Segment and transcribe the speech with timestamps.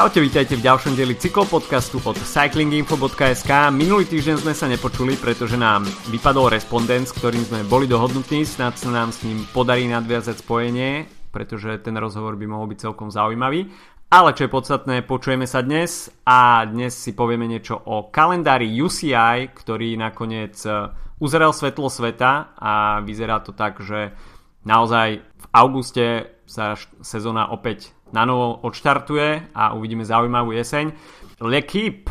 [0.00, 3.52] Čaute, vítajte v ďalšom dieli cyklopodcastu od cyclinginfo.sk.
[3.68, 8.80] Minulý týždeň sme sa nepočuli, pretože nám vypadol respondent, s ktorým sme boli dohodnutí, snad
[8.80, 13.68] sa nám s ním podarí nadviazať spojenie, pretože ten rozhovor by mohol byť celkom zaujímavý.
[14.08, 19.52] Ale čo je podstatné, počujeme sa dnes a dnes si povieme niečo o kalendári UCI,
[19.52, 24.16] ktorý nakoniec e, uzeral svetlo sveta a vyzerá to tak, že
[24.64, 26.72] naozaj v auguste sa
[27.04, 30.92] sezóna opäť na novo odštartuje a uvidíme zaujímavú jeseň.
[31.40, 32.10] L'Equipe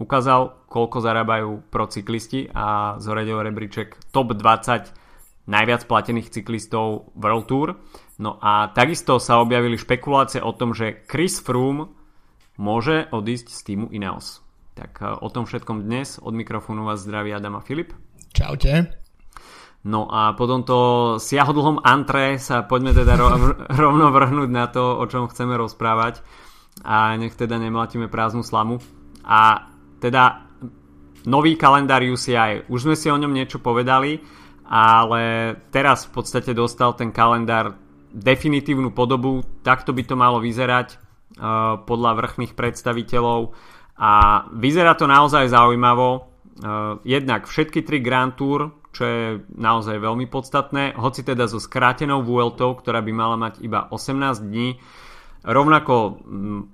[0.00, 4.94] ukázal, koľko zarábajú pro cyklisti a zoradil rebríček top 20
[5.50, 7.68] najviac platených cyklistov World Tour.
[8.22, 11.90] No a takisto sa objavili špekulácie o tom, že Chris Froome
[12.60, 14.44] môže odísť z týmu Ineos.
[14.76, 17.96] Tak e, o tom všetkom dnes od mikrofónu vás zdraví Adam a Filip.
[18.30, 18.99] Čaute.
[19.80, 20.76] No a po tomto
[21.16, 23.16] siahodlhom antre sa poďme teda
[23.82, 26.20] rovno vrhnúť na to, o čom chceme rozprávať
[26.84, 28.80] a nech teda nemlatíme prázdnu slamu.
[29.24, 29.68] A
[30.00, 30.48] teda
[31.28, 34.20] nový kalendár UCI, už sme si o ňom niečo povedali,
[34.68, 37.76] ale teraz v podstate dostal ten kalendár
[38.10, 43.52] definitívnu podobu, takto by to malo vyzerať uh, podľa vrchných predstaviteľov
[44.00, 46.32] a vyzerá to naozaj zaujímavo.
[46.60, 49.22] Uh, jednak všetky tri Grand Tour čo je
[49.54, 54.82] naozaj veľmi podstatné, hoci teda so skrátenou Vueltou, ktorá by mala mať iba 18 dní.
[55.40, 56.20] Rovnako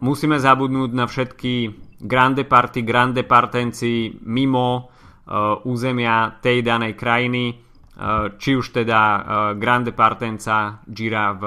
[0.00, 1.54] musíme zabudnúť na všetky
[2.02, 9.20] grande party, grande partenci mimo uh, územia tej danej krajiny, uh, či už teda uh,
[9.54, 11.44] grande partenca Gira v,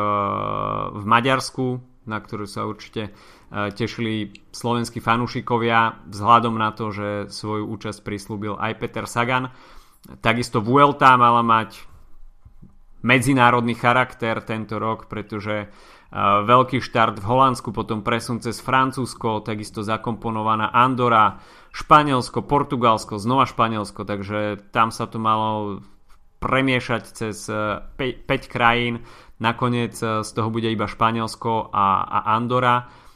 [0.96, 1.66] v Maďarsku,
[2.08, 3.14] na ktorú sa určite
[3.50, 9.50] tešili slovenskí fanúšikovia vzhľadom na to, že svoju účasť prislúbil aj Peter Sagan.
[10.24, 11.90] Takisto Vuelta mala mať
[13.04, 19.84] medzinárodný charakter tento rok, pretože uh, veľký štart v Holandsku, potom presun cez Francúzsko, takisto
[19.84, 21.40] zakomponovaná Andora,
[21.72, 25.80] Španielsko, Portugalsko, znova Španielsko, takže tam sa to malo
[26.40, 29.04] premiešať cez 5, uh, 5 krajín,
[29.40, 33.08] nakoniec uh, z toho bude iba Španielsko a, a Andora.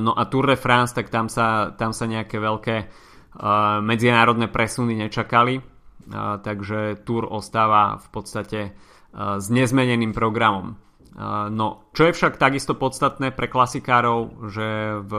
[0.00, 2.76] No a Tour de France, tak tam sa, tam sa nejaké veľké
[3.80, 5.62] medzinárodné presuny nečakali,
[6.42, 8.60] takže Tour ostáva v podstate
[9.14, 10.74] s nezmeneným programom.
[11.50, 15.12] No, čo je však takisto podstatné pre klasikárov, že v,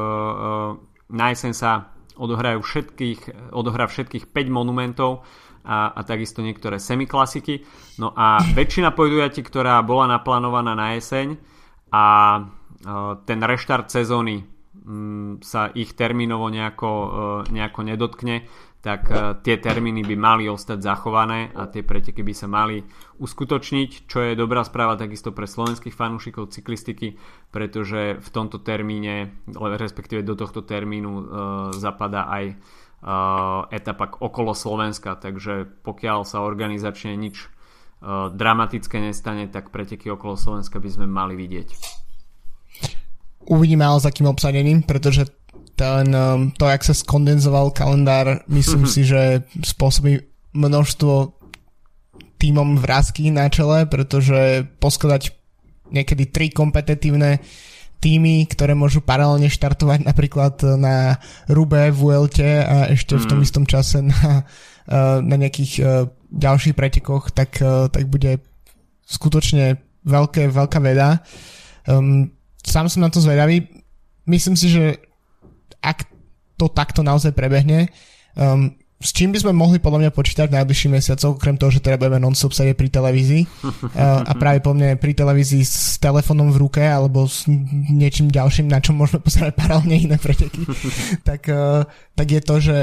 [1.11, 5.23] na jeseň sa odohrajú všetkých, odohrá všetkých 5 monumentov
[5.63, 7.63] a, a takisto niektoré semiklasiky.
[7.99, 11.35] No a väčšina podujatí, ktorá bola naplánovaná na jeseň
[11.91, 12.05] a
[13.27, 14.41] ten reštart sezóny
[15.41, 17.09] sa ich termínovo nejako, e,
[17.53, 18.45] nejako nedotkne,
[18.81, 22.81] tak e, tie termíny by mali ostať zachované a tie preteky by sa mali
[23.21, 27.15] uskutočniť, čo je dobrá správa takisto pre slovenských fanúšikov cyklistiky,
[27.53, 31.23] pretože v tomto termíne, respektíve do tohto termínu e,
[31.77, 32.45] zapadá aj
[33.73, 37.49] etapa okolo Slovenska, takže pokiaľ sa organizačne nič
[38.29, 41.69] dramatické nestane, tak preteky okolo Slovenska by sme mali vidieť.
[43.49, 45.25] Uvidíme ale s akým obsadením, pretože
[45.75, 50.21] ten, um, to, jak sa skondenzoval kalendár, myslím si, že spôsobí
[50.53, 51.33] množstvo
[52.37, 55.33] týmom vrázky na čele, pretože poskladať
[55.93, 57.41] niekedy tri kompetitívne
[58.01, 63.45] týmy, ktoré môžu paralelne štartovať napríklad na Rube, Vuelte a ešte v tom mm.
[63.45, 68.41] istom čase na, uh, na nejakých uh, ďalších pretekoch, tak, uh, tak bude
[69.05, 71.21] skutočne veľké, veľká veda.
[71.85, 72.33] Um,
[72.65, 73.67] sám som na to zvedavý.
[74.29, 75.01] Myslím si, že
[75.81, 76.05] ak
[76.55, 77.89] to takto naozaj prebehne,
[78.37, 78.69] um,
[79.01, 81.97] s čím by sme mohli podľa mňa počítať v najbližších mesiacoch, okrem toho, že teda
[81.97, 86.61] budeme non-stop sedieť pri televízii uh, a práve po mne pri televízii s telefónom v
[86.61, 87.49] ruke alebo s
[87.89, 90.61] niečím ďalším, na čom môžeme pozerať paralelne iné preteky,
[91.27, 91.81] tak, uh,
[92.13, 92.77] tak je to, že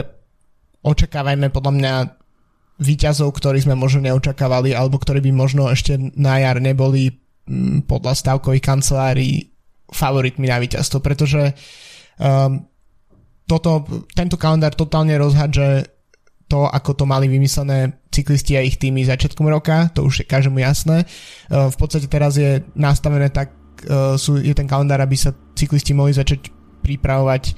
[0.82, 1.94] očakávajme podľa mňa
[2.78, 7.10] výťazov, ktorí sme možno neočakávali alebo ktorí by možno ešte na jar neboli
[7.46, 9.50] m, podľa stavkových kancelárií
[9.92, 11.56] favoritmi na víťazstvo, pretože
[12.20, 12.64] um,
[13.48, 15.88] toto, tento kalendár totálne rozhadže
[16.48, 20.60] to, ako to mali vymyslené cyklisti a ich týmy začiatkom roka, to už je každému
[20.60, 21.04] jasné.
[21.48, 23.52] Uh, v podstate teraz je nastavené tak,
[23.88, 26.48] uh, sú, je ten kalendár, aby sa cyklisti mohli začať
[26.84, 27.52] pripravovať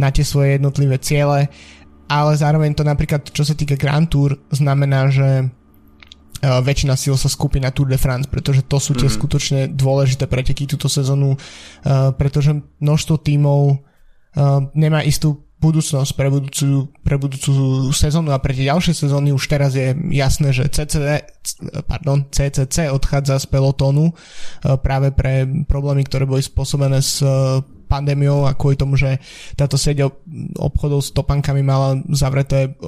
[0.00, 1.52] na tie svoje jednotlivé ciele,
[2.10, 5.46] ale zároveň to napríklad, čo sa týka Grand Tour, znamená, že
[6.40, 9.20] väčšina síl sa skupí na Tour de France, pretože to sú tie mm-hmm.
[9.20, 16.88] skutočne dôležité preteky túto sezónu, uh, pretože množstvo tímov uh, nemá istú budúcnosť pre budúcu,
[17.04, 17.52] pre budúcu
[17.92, 21.20] sezónu a pre tie ďalšie sezóny už teraz je jasné, že CCC,
[21.84, 27.20] pardon, CCC odchádza z pelotónu uh, práve pre problémy, ktoré boli spôsobené s
[27.90, 29.18] pandémiou a kvôli tomu, že
[29.58, 30.08] táto sieť
[30.56, 32.78] obchodov s topankami mala zavreté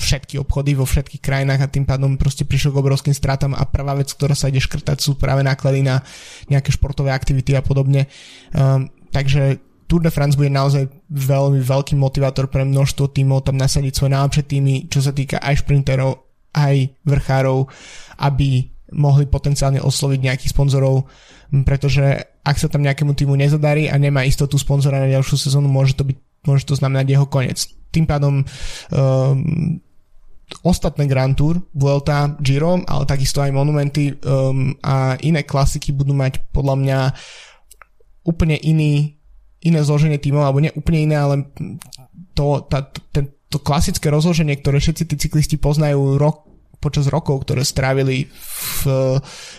[0.00, 3.92] všetky obchody vo všetkých krajinách a tým pádom proste prišiel k obrovským stratám a prvá
[3.92, 6.00] vec, ktorá sa ide škrtať sú práve náklady na
[6.48, 8.08] nejaké športové aktivity a podobne.
[8.56, 9.60] Um, takže
[9.90, 14.44] Tour de France bude naozaj veľmi veľký motivátor pre množstvo tímov tam nasadiť svoje najlepšie
[14.46, 17.66] týmy, čo sa týka aj šprinterov, aj vrchárov,
[18.22, 21.10] aby mohli potenciálne osloviť nejakých sponzorov,
[21.66, 25.98] pretože ak sa tam nejakému týmu nezadarí a nemá istotu sponzora na ďalšiu sezónu, môže
[25.98, 26.16] to, byť,
[26.46, 27.58] môže to znamenať jeho koniec.
[27.90, 29.82] Tým pádom um,
[30.62, 36.42] ostatné Grand Tour, Vuelta, Giro, ale takisto aj Monumenty um, a iné klasiky budú mať
[36.50, 36.98] podľa mňa
[38.26, 39.16] úplne iný,
[39.64, 41.34] iné zloženie tímov, alebo nie úplne iné, ale
[42.36, 46.46] to, tá, ten, to klasické rozloženie, ktoré všetci tí cyklisti poznajú rok,
[46.80, 48.32] počas rokov, ktoré strávili
[48.80, 48.88] v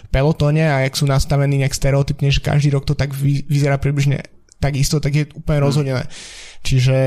[0.09, 4.25] pelotóne a jak sú nastavení nejak stereotypne, že každý rok to tak vyzerá približne
[4.57, 5.67] takisto, tak je úplne hmm.
[5.69, 6.03] rozhodené.
[6.65, 6.97] Čiže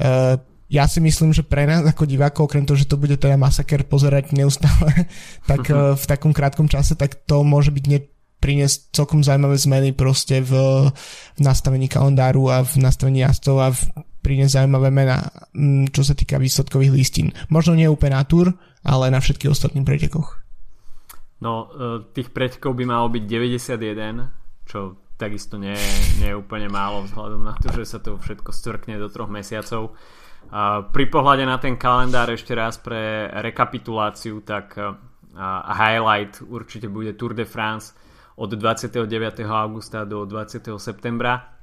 [0.00, 0.36] uh,
[0.74, 3.86] ja si myslím, že pre nás ako divákov, okrem toho, že to bude teda masaker
[3.86, 5.06] pozerať neustále,
[5.50, 8.02] tak uh, v takom krátkom čase, tak to môže byť ne,
[8.42, 10.52] priniesť celkom zaujímavé zmeny proste v,
[11.32, 13.80] v nastavení kalendáru a v nastavení jazdov a v,
[14.20, 15.32] priniesť zaujímavé mená,
[15.88, 17.32] čo sa týka výsledkových listín.
[17.48, 18.52] Možno nie úplne na túr,
[18.84, 20.44] ale na všetkých ostatných pretekoch.
[21.40, 25.76] No, e, tých pretekov by malo byť 91, čo takisto nie,
[26.20, 29.96] nie je úplne málo vzhľadom na to, že sa to všetko stvrkne do troch mesiacov.
[30.94, 34.78] Pri pohľade na ten kalendár ešte raz pre rekapituláciu, tak
[35.66, 37.90] highlight určite bude Tour de France
[38.38, 39.02] od 29.
[39.42, 40.78] augusta do 20.
[40.78, 41.58] septembra.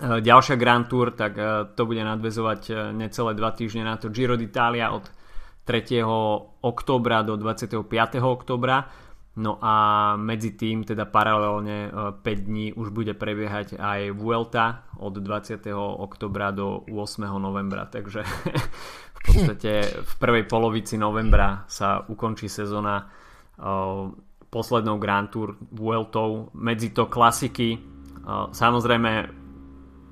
[0.00, 1.36] Ďalšia Grand Tour, tak
[1.76, 5.04] to bude nadvezovať necelé dva týždne na to Giro d'Italia od
[5.68, 6.00] 3.
[6.64, 7.84] oktobra do 25.
[8.24, 8.88] oktobra
[9.32, 9.74] No a
[10.20, 15.72] medzi tým teda paralelne 5 e, dní už bude prebiehať aj Vuelta od 20.
[15.72, 17.32] oktobra do 8.
[17.40, 18.28] novembra, takže
[19.16, 23.04] v podstate v prvej polovici novembra sa ukončí sezóna e,
[24.52, 27.72] poslednou Grand Tour Vueltou, medzi to klasiky.
[27.72, 27.78] E,
[28.52, 29.12] samozrejme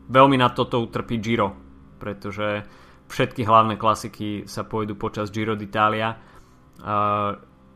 [0.09, 1.53] veľmi na toto utrpí Giro,
[2.01, 2.65] pretože
[3.05, 6.17] všetky hlavné klasiky sa pôjdu počas Giro d'Italia.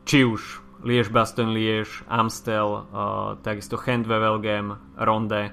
[0.05, 2.85] Či už Liež Baston Liež, Amstel, uh,
[3.41, 5.51] takisto Handwevelgem, Ronde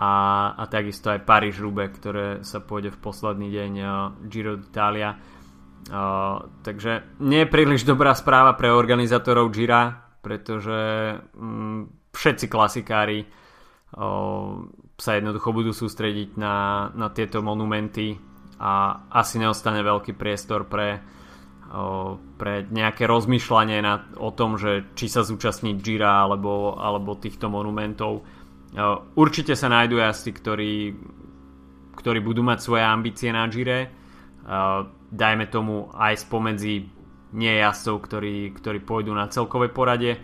[0.00, 0.12] a,
[0.56, 3.90] a takisto aj Paríž Rube, ktoré sa pôjde v posledný deň uh,
[4.32, 5.14] Giro d'Italia.
[5.92, 10.80] Uh, takže nie je príliš dobrá správa pre organizátorov Gira, pretože
[11.36, 13.28] um, všetci klasikári
[14.96, 18.16] sa jednoducho budú sústrediť na, na tieto monumenty
[18.56, 21.02] a asi neostane veľký priestor pre
[22.36, 28.28] pre nejaké rozmýšľanie na, o tom, že či sa zúčastniť Gira alebo, alebo týchto monumentov.
[29.16, 30.72] Určite sa nájdú jazdci, ktorí,
[31.96, 33.88] ktorí budú mať svoje ambície na Gire.
[35.12, 36.92] Dajme tomu aj spomedzi
[37.32, 40.20] nie jazdcov, ktorí, ktorí pôjdu na celkové porade,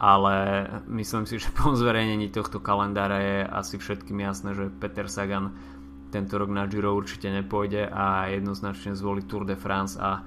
[0.00, 5.52] ale myslím si, že po zverejnení tohto kalendára je asi všetkým jasné, že Peter Sagan
[6.08, 10.24] tento rok na Giro určite nepôjde a jednoznačne zvolí Tour de France a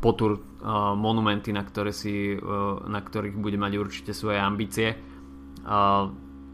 [0.00, 0.40] potur
[0.96, 2.36] monumenty, na, ktoré si,
[2.88, 4.96] na ktorých bude mať určite svoje ambície.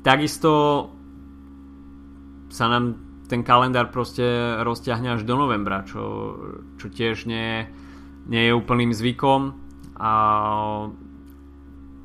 [0.02, 0.52] Takisto
[2.50, 2.84] sa nám
[3.30, 6.34] ten kalendár proste rozťahne až do novembra, čo,
[6.82, 7.70] čo tiež nie,
[8.26, 9.54] nie je úplným zvykom
[9.94, 10.12] a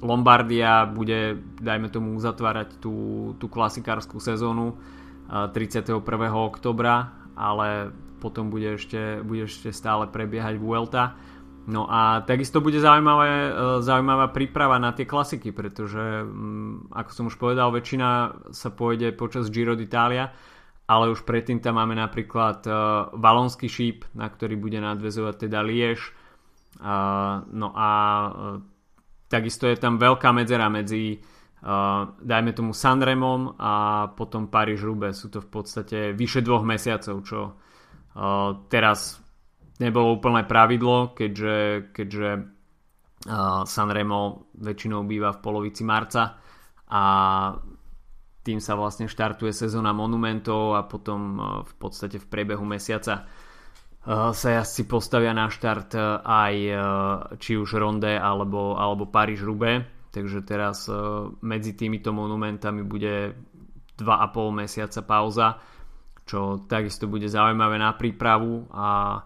[0.06, 4.78] Lombardia bude, dajme tomu, uzatvárať tú, tú klasikárskú sezónu
[5.26, 5.98] 31.
[6.30, 7.90] oktobra, ale
[8.26, 11.14] potom bude ešte, bude ešte stále prebiehať Vuelta.
[11.70, 13.52] No a takisto bude zaujímavé, e,
[13.86, 18.10] zaujímavá príprava na tie klasiky, pretože mm, ako som už povedal, väčšina
[18.50, 20.34] sa pôjde počas Giro d'Italia,
[20.90, 26.14] ale už predtým tam máme napríklad uh, Valonský šíp, na ktorý bude nadvezovať teda Liež.
[26.78, 27.90] Uh, no a
[29.26, 31.18] takisto je tam veľká medzera medzi
[32.22, 35.18] dajme tomu Sanremom a potom Paríž-Roubaix.
[35.18, 37.58] Sú to v podstate vyše dvoch mesiacov, čo
[38.72, 39.20] Teraz
[39.84, 46.40] nebolo úplné pravidlo, keďže, keďže uh, Sanremo väčšinou býva v polovici marca
[46.88, 47.04] a
[48.46, 53.28] tým sa vlastne štartuje sezóna monumentov a potom uh, v podstate v priebehu mesiaca
[54.06, 56.56] sa jazdci postavia na štart aj
[57.42, 59.82] či už Ronde alebo, alebo Paríž-Roubaix
[60.14, 60.86] takže teraz
[61.42, 63.34] medzi týmito monumentami bude
[63.98, 65.58] 2,5 mesiaca pauza
[66.26, 69.22] čo takisto bude zaujímavé na prípravu a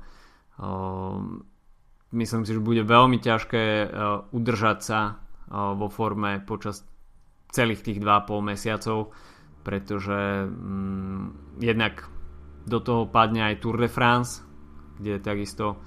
[0.60, 1.40] um,
[2.12, 3.88] myslím si, že bude veľmi ťažké uh,
[4.36, 6.84] udržať sa uh, vo forme počas
[7.50, 9.16] celých tých 2,5 mesiacov,
[9.64, 12.06] pretože mm, jednak
[12.68, 14.44] do toho padne aj Tour de France,
[15.00, 15.80] kde takisto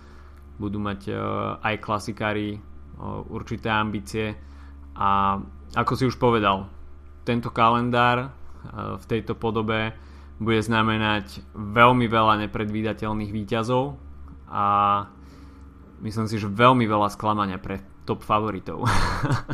[0.57, 1.17] budú mať uh,
[1.61, 4.33] aj klasikári uh, určité ambície.
[4.97, 5.37] A
[5.77, 6.73] ako si už povedal,
[7.29, 9.93] tento kalendár uh, v tejto podobe
[10.43, 13.97] bude znamenať veľmi veľa nepredvídateľných výťazov
[14.51, 14.65] a
[16.03, 18.83] myslím si, že veľmi veľa sklamania pre top favoritov.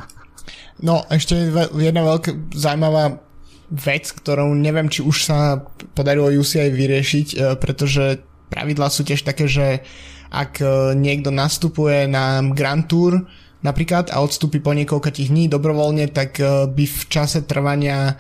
[0.86, 1.36] no, ešte
[1.76, 3.20] jedna veľká zaujímavá
[3.68, 5.60] vec, ktorou neviem, či už sa
[5.92, 9.84] podarilo UCI vyriešiť, e, pretože pravidlá sú tiež také, že
[10.32, 13.28] ak e, niekto nastupuje na Grand Tour
[13.64, 18.18] napríklad a odstúpi po niekoľkých dní dobrovoľne, tak e, by v čase trvania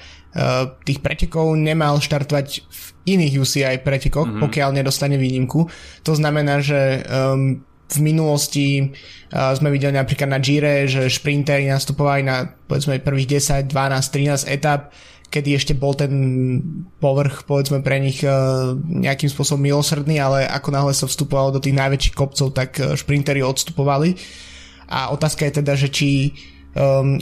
[0.84, 2.82] tých pretekov nemal štartovať v
[3.16, 4.42] iných UCI pretekoch, mm-hmm.
[4.44, 5.66] pokiaľ nedostane výnimku.
[6.04, 8.92] To znamená, že um, v minulosti
[9.32, 14.52] uh, sme videli napríklad na Gire, že šprintery nastupovali na povedzme prvých 10, 12, 13
[14.52, 14.92] etap,
[15.32, 16.12] kedy ešte bol ten
[17.00, 21.76] povrch povedzme pre nich uh, nejakým spôsobom milosrdný, ale ako náhle sa vstupovalo do tých
[21.76, 24.12] najväčších kopcov, tak uh, šprintery odstupovali.
[24.88, 26.32] A otázka je teda, že či
[26.74, 27.20] um,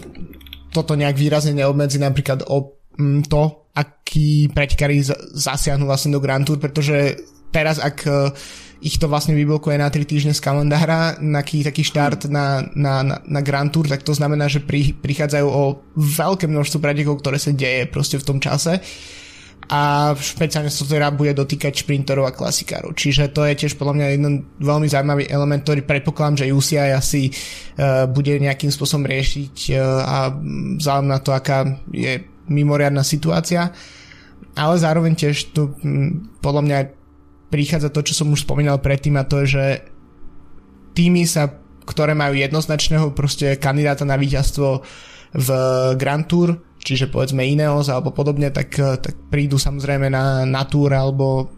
[0.71, 5.03] toto nejak výrazne neobmedzi napríklad o um, to, akí pretekári
[5.37, 7.19] zasiahnu vlastne do Grand Tour, pretože
[7.53, 8.33] teraz ak uh,
[8.85, 13.01] ich to vlastne vyblokuje na 3 týždne z kalendára, na taký, taký štart na, na,
[13.01, 17.41] na, na Grand Tour, tak to znamená, že pri, prichádzajú o veľké množstvo pretekov, ktoré
[17.41, 18.79] sa deje proste v tom čase
[19.67, 22.95] a špeciálne sa teda bude dotýkať šprinterov a klasikárov.
[22.95, 27.35] Čiže to je tiež podľa mňa jeden veľmi zaujímavý element, ktorý predpokladám, že UCI asi
[27.35, 30.17] uh, bude nejakým spôsobom riešiť uh, a
[30.79, 33.75] vzhľadom na to, aká je mimoriadná situácia.
[34.55, 36.79] Ale zároveň tiež tu hm, podľa mňa
[37.51, 39.65] prichádza to, čo som už spomínal predtým a to je, že
[40.95, 41.51] týmy sa,
[41.87, 44.83] ktoré majú jednoznačného proste kandidáta na víťazstvo
[45.37, 45.49] v
[45.99, 51.51] Grand Tour, čiže povedzme Ineos alebo podobne, tak, tak prídu samozrejme na, na Tour alebo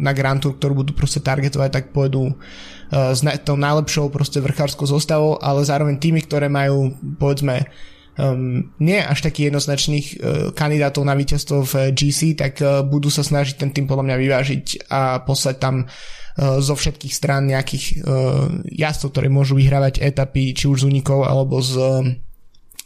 [0.00, 4.86] na Grand Tour, ktorú budú proste targetovať, tak pôjdu uh, s tou najlepšou proste vrchárskou
[4.88, 7.68] zostavou, ale zároveň tými, ktoré majú povedzme
[8.16, 10.16] um, nie až takých jednoznačných uh,
[10.54, 14.64] kandidátov na víťazstvo v GC, tak uh, budú sa snažiť ten tým podľa mňa vyvážiť
[14.88, 20.70] a poslať tam uh, zo všetkých strán nejakých uh, jazdcov, ktoré môžu vyhrávať etapy či
[20.70, 22.00] už z unikov alebo z, uh,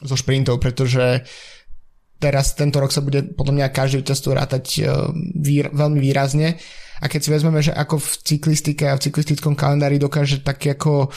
[0.02, 1.22] zo šprintov, pretože
[2.18, 6.56] teraz tento rok sa bude podľa mňa každé víťazstvo rátať uh, výr, veľmi výrazne.
[7.02, 11.10] A keď si vezmeme, že ako v cyklistike a v cyklistickom kalendári dokáže také ako
[11.10, 11.12] uh,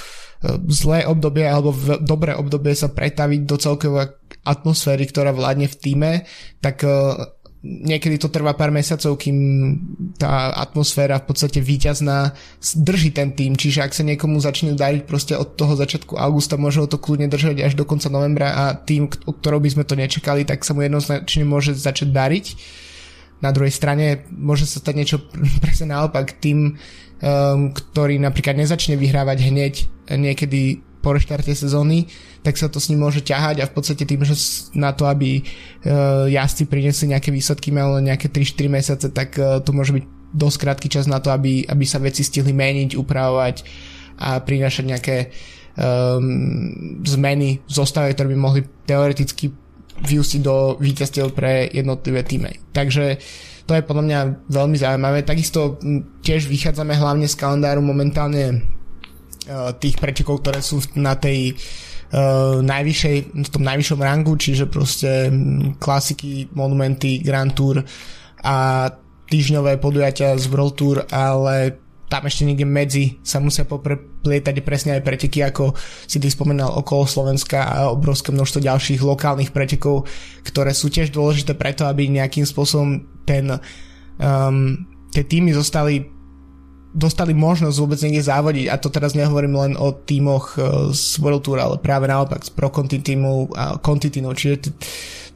[0.67, 6.11] zlé obdobie alebo v, dobré obdobie sa pretaviť do celkovej atmosféry, ktorá vládne v týme,
[6.59, 9.37] tak uh, niekedy to trvá pár mesiacov, kým
[10.21, 12.31] tá atmosféra v podstate výťazná
[12.77, 16.85] drží ten tým, čiže ak sa niekomu začne dariť proste od toho začiatku augusta, môže
[16.85, 20.45] to kľudne držať až do konca novembra a tým, o ktorou by sme to nečakali,
[20.45, 22.45] tak sa mu jednoznačne môže začať dariť.
[23.41, 25.17] Na druhej strane môže sa stať niečo
[25.63, 29.73] presne naopak tým, um, ktorý napríklad nezačne vyhrávať hneď
[30.13, 32.09] niekedy po reštarte sezóny,
[32.41, 34.35] tak sa to s ním môže ťahať a v podstate tým, že
[34.73, 39.71] na to, aby uh, jazdci priniesli nejaké výsledky, malo nejaké 3-4 mesiace, tak uh, to
[39.71, 43.55] môže byť dosť krátky čas na to, aby, aby sa veci stihli meniť, upravovať
[44.17, 45.17] a prinášať nejaké
[45.77, 49.53] um, zmeny v zostave, ktoré by mohli teoreticky
[49.97, 52.61] vyústiť do víťazstiev pre jednotlivé týmy.
[52.69, 53.17] Takže
[53.65, 55.25] to je podľa mňa veľmi zaujímavé.
[55.25, 55.81] Takisto
[56.21, 58.63] tiež vychádzame hlavne z kalendáru momentálne
[59.79, 65.31] tých pretekov, ktoré sú na tej uh, najvyššej, v tom najvyššom rangu, čiže proste
[65.79, 67.83] klasiky, monumenty, Grand Tour
[68.43, 68.55] a
[69.27, 75.03] týždňové podujatia z World Tour, ale tam ešte niekde medzi sa musia popreplietať presne aj
[75.03, 75.75] preteky, ako
[76.07, 80.07] si ty spomenal okolo Slovenska a obrovské množstvo ďalších lokálnych pretekov,
[80.47, 83.51] ktoré sú tiež dôležité preto, aby nejakým spôsobom ten,
[84.23, 86.07] um, tie týmy zostali
[86.93, 91.43] dostali možnosť vôbec niekde závodiť a to teraz nehovorím len o týmoch uh, z World
[91.43, 94.71] Tour, ale práve naopak z Pro Conti týmu a Conti týmu, čiže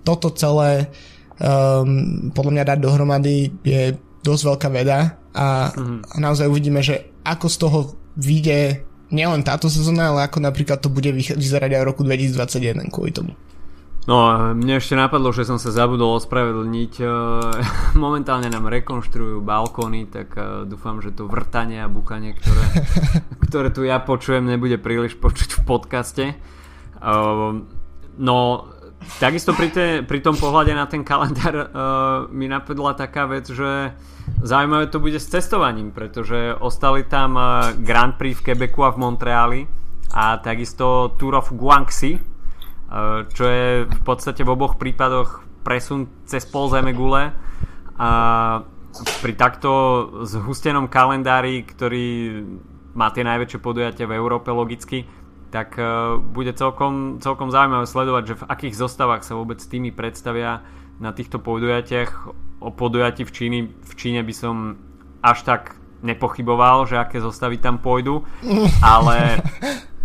[0.01, 0.89] toto celé
[1.38, 6.00] um, podľa mňa dať dohromady je dosť veľká veda a, mm-hmm.
[6.13, 7.79] a naozaj uvidíme, že ako z toho
[8.17, 8.60] vyjde
[9.12, 13.36] nielen táto sezóna, ale ako napríklad to bude vyzerať aj v roku 2021 kvôli tomu.
[14.10, 16.93] No, mne ešte napadlo, že som sa zabudol ospravedlniť.
[16.98, 17.05] E,
[18.05, 22.65] momentálne nám rekonštruujú balkóny, tak e, dúfam, že to vrtanie a bukanie, ktoré,
[23.46, 26.25] ktoré tu ja počujem, nebude príliš počuť v podcaste.
[26.34, 26.36] E,
[28.17, 28.38] no,
[29.22, 31.70] takisto pri, te, pri tom pohľade na ten kalendár
[32.34, 33.93] mi napadla taká vec, že
[34.41, 37.36] Zaujímavé to bude s cestovaním, pretože ostali tam
[37.84, 39.62] Grand Prix v Quebecu a v Montreali
[40.13, 42.31] a takisto Tour of Guangxi,
[43.31, 47.31] čo je v podstate v oboch prípadoch presun cez pol zeme gule
[47.95, 48.10] a
[49.24, 49.71] pri takto
[50.27, 52.07] zhustenom kalendári, ktorý
[52.91, 55.07] má tie najväčšie podujatia v Európe logicky,
[55.51, 60.63] tak uh, bude celkom, celkom zaujímavé sledovať, že v akých zostavách sa vôbec týmy predstavia
[61.00, 62.31] na týchto podujatiach.
[62.62, 64.75] O podujati v, Číne, v Číne by som
[65.24, 68.27] až tak nepochyboval, že aké zostavy tam pôjdu,
[68.83, 69.39] ale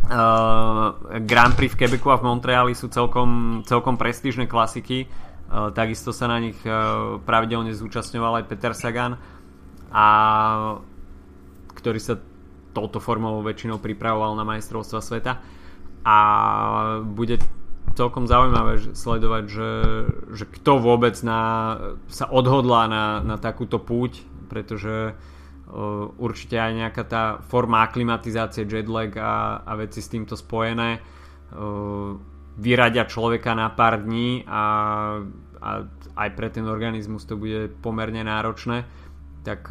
[0.06, 5.06] uh, Grand Prix v Quebecu a v Montreali sú celkom, celkom prestížne klasiky.
[5.46, 9.18] Uh, takisto sa na nich uh, pravidelne zúčastňoval aj Peter Sagan
[9.94, 10.06] a
[11.74, 12.18] ktorý sa
[12.74, 15.38] touto formou väčšinou pripravoval na majstrovstva sveta
[16.02, 16.16] a
[17.06, 17.40] bude
[17.96, 19.70] celkom zaujímavé sledovať, že,
[20.34, 21.40] že kto vôbec na,
[22.12, 24.20] sa odhodlá na, na takúto púť,
[24.52, 25.35] pretože uh,
[26.22, 31.02] určite aj nejaká tá forma aklimatizácie, jetlag a, a veci s týmto spojené
[32.56, 34.62] vyradia človeka na pár dní a,
[35.58, 35.70] a
[36.16, 38.86] aj pre ten organizmus to bude pomerne náročné
[39.46, 39.70] tak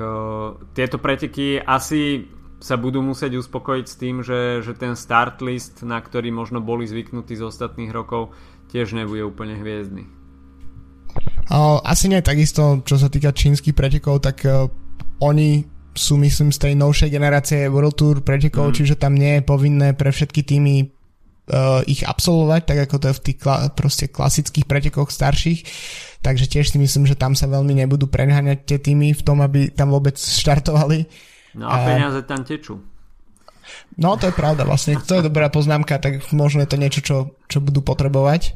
[0.71, 2.31] tieto preteky asi
[2.63, 6.87] sa budú musieť uspokojiť s tým, že, že ten start list, na ktorý možno boli
[6.87, 8.31] zvyknutí z ostatných rokov,
[8.71, 10.07] tiež nebude úplne hviezdny.
[11.83, 14.71] Asi nie takisto, čo sa týka čínskych pretekov, tak uh,
[15.19, 18.75] oni sú myslím z tej novšej generácie World Tour pretekov, mm.
[18.75, 23.17] čiže tam nie je povinné pre všetky týmy uh, ich absolvovať, tak ako to je
[23.17, 25.63] v tých kla- proste klasických pretekoch starších.
[26.19, 29.71] Takže tiež si myslím, že tam sa veľmi nebudú preháňať tie týmy v tom, aby
[29.71, 31.07] tam vôbec štartovali.
[31.55, 32.81] No a peniaze tam tečú.
[33.97, 37.17] No to je pravda vlastne, to je dobrá poznámka, tak možno je to niečo, čo,
[37.49, 38.41] čo budú potrebovať.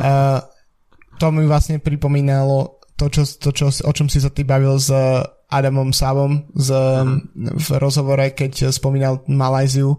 [0.00, 0.40] Uh,
[1.20, 4.88] to mi vlastne pripomínalo to, čo, to čo, o čom si sa ty bavil s
[5.50, 7.58] Adamom Savom z, uh-huh.
[7.58, 9.98] v rozhovore, keď spomínal Malajziu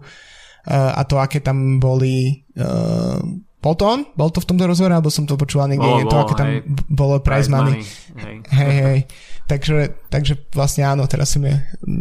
[0.96, 3.20] a to, aké tam boli uh,
[3.62, 4.02] bol to on?
[4.18, 5.86] Bol to v tomto rozhovore, alebo som to počúval niekde?
[5.86, 7.78] Bolo, to, aké tam hej, bolo prize, prize money.
[7.78, 7.82] money.
[8.18, 8.74] Hej, hej.
[8.74, 9.00] hej.
[9.46, 9.78] Takže,
[10.10, 11.54] takže vlastne áno, teraz si mi,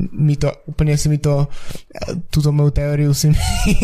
[0.09, 1.45] mi to, úplne si mi to,
[2.33, 3.37] túto moju teóriu si mi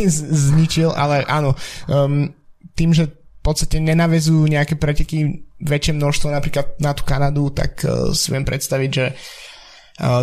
[0.09, 1.53] zničil, ale áno,
[1.85, 2.25] um,
[2.73, 8.09] tým, že v podstate nenavezujú nejaké preteky väčšie množstvo napríklad na tú Kanadu, tak uh,
[8.09, 9.46] si viem predstaviť, že uh,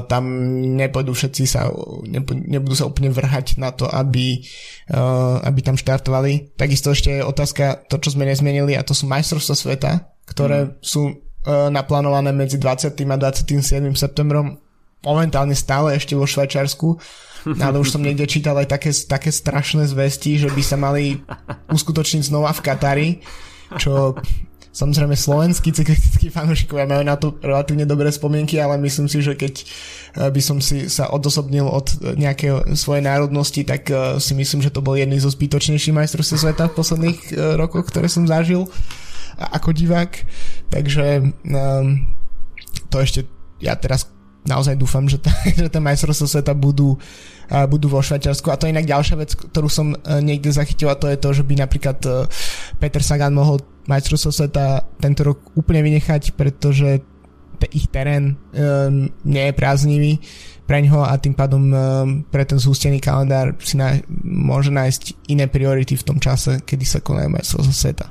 [0.07, 0.25] tam
[0.79, 1.67] nepôjdu všetci sa,
[2.31, 4.39] nebudú sa úplne vrhať na to, aby,
[5.43, 6.55] aby tam štartovali.
[6.55, 9.93] Takisto ešte je otázka, to čo sme nezmenili, a to sú majstrovstvá sveta,
[10.31, 10.71] ktoré mm.
[10.79, 12.97] sú E, naplánované medzi 20.
[13.05, 13.85] a 27.
[13.93, 14.57] septembrom
[15.05, 16.97] momentálne stále ešte vo Švajčiarsku
[17.65, 21.21] ale už som niekde čítal aj také, také strašné zvesti, že by sa mali
[21.69, 23.09] uskutočniť znova v Katari,
[23.77, 24.17] čo
[24.75, 29.55] samozrejme slovenskí cyklistickí fanúšikovia majú na to relatívne dobré spomienky, ale myslím si, že keď
[29.63, 29.65] e,
[30.35, 34.83] by som si sa odosobnil od nejakej svojej národnosti, tak e, si myslím, že to
[34.83, 37.21] bol jedný zo zbytočnejších majstrovstiev sveta v posledných
[37.55, 38.67] rokoch, ktoré som zažil
[39.39, 40.11] ako divák.
[40.71, 42.15] Takže um,
[42.91, 43.27] to ešte
[43.63, 44.11] ja teraz
[44.45, 48.51] naozaj dúfam, že, tá, že tie majstrovstvá sveta budú, uh, budú vo Švajčiarsku.
[48.51, 51.29] A to je inak ďalšia vec, ktorú som uh, niekde zachytil a to je to,
[51.35, 52.29] že by napríklad uh,
[52.79, 57.05] Peter Sagan mohol majstrovstvo sveta tento rok úplne vynechať, pretože
[57.73, 60.13] ich terén um, nie je prázdnivý
[60.69, 61.77] pre ňoho a tým pádom um,
[62.29, 67.01] pre ten zústený kalendár si na, môže nájsť iné priority v tom čase, kedy sa
[67.01, 68.07] konajú majstrovstvo sveta.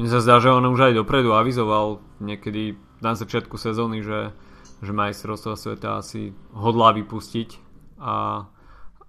[0.00, 4.34] Mne sa zdá, že on už aj dopredu avizoval niekedy na začiatku sezóny, že,
[4.82, 7.48] že majstrovstvo sveta asi hodlá vypustiť
[8.02, 8.46] a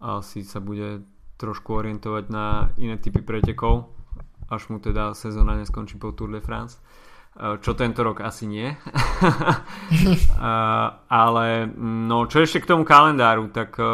[0.03, 1.07] asi sa bude
[1.39, 3.89] trošku orientovať na iné typy pretekov,
[4.53, 6.77] až mu teda sezóna neskončí po Tour de France.
[7.33, 8.69] Čo tento rok asi nie.
[11.09, 11.47] Ale
[11.81, 13.85] no, čo ešte k tomu kalendáru, tak e,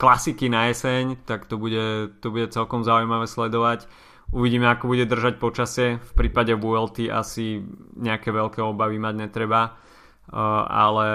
[0.00, 3.84] klasiky na jeseň, tak to bude, to bude celkom zaujímavé sledovať
[4.32, 6.00] Uvidíme, ako bude držať počasie.
[6.00, 7.60] V prípade VLT asi
[8.00, 9.76] nejaké veľké obavy mať netreba.
[10.72, 11.08] Ale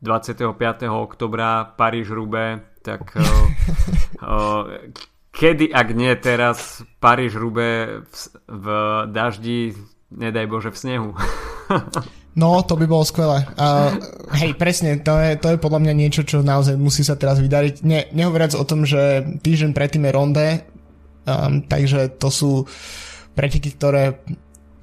[0.00, 0.48] 25.
[0.88, 3.12] oktobra Paríž-Rube, tak
[5.34, 8.14] kedy, ak nie teraz, Paríž-Rube v,
[8.46, 8.66] v
[9.10, 9.74] daždi,
[10.14, 11.10] nedaj Bože, v snehu.
[12.34, 13.46] No, to by bolo skvelé.
[13.54, 13.94] Uh,
[14.34, 17.86] hej, presne, to je, to je podľa mňa niečo, čo naozaj musí sa teraz vydariť.
[17.86, 20.46] Ne, nehovoriac o tom, že týždeň predtým je ronde,
[21.24, 22.68] Um, takže to sú
[23.32, 24.20] preteky, ktoré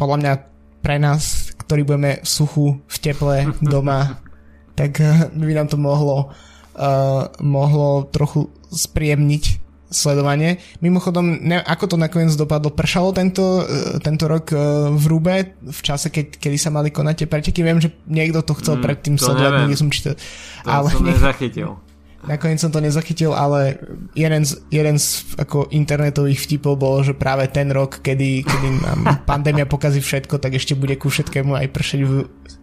[0.02, 0.34] podľa mňa
[0.82, 4.18] pre nás, ktorí budeme v suchu, v teple, doma,
[4.80, 6.34] tak uh, by nám to mohlo,
[6.82, 9.61] uh, mohlo trochu spríjemniť
[9.92, 10.58] sledovanie.
[10.80, 12.72] Mimochodom, ne, ako to nakoniec dopadlo?
[12.72, 17.16] Pršalo tento, uh, tento rok uh, v Rube v čase, keď, kedy sa mali konať
[17.24, 17.60] tie preteky?
[17.62, 20.16] Viem, že niekto to chcel mm, predtým to sledovať, nie som čítal.
[20.64, 21.91] To ale som nezachytil.
[22.28, 23.82] Nakoniec som to nezachytil, ale
[24.14, 29.00] jeden z, jeden z ako internetových vtipov bol, že práve ten rok, kedy, kedy nám
[29.30, 32.14] pandémia pokazí všetko, tak ešte bude ku všetkému aj pršeť v,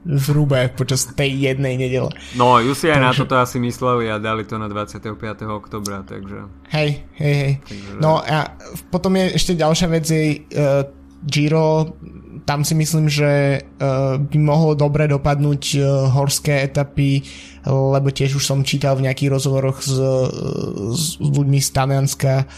[0.07, 2.11] v rúbe počas tej jednej nedele.
[2.39, 3.07] No, ju si aj takže...
[3.07, 5.19] na toto asi mysleli a dali to na 25.
[5.49, 6.47] oktobra, takže...
[6.71, 7.53] Hej, hej, hej.
[7.67, 7.91] Takže...
[7.99, 8.55] No a
[8.95, 10.23] potom je ešte ďalšia vec, je
[10.55, 10.87] uh,
[11.27, 11.99] Giro
[12.49, 17.21] tam si myslím, že uh, by mohlo dobre dopadnúť uh, horské etapy,
[17.69, 19.93] lebo tiež už som čítal v nejakých rozhovoroch s,
[20.97, 22.49] s ľuďmi z Talianska,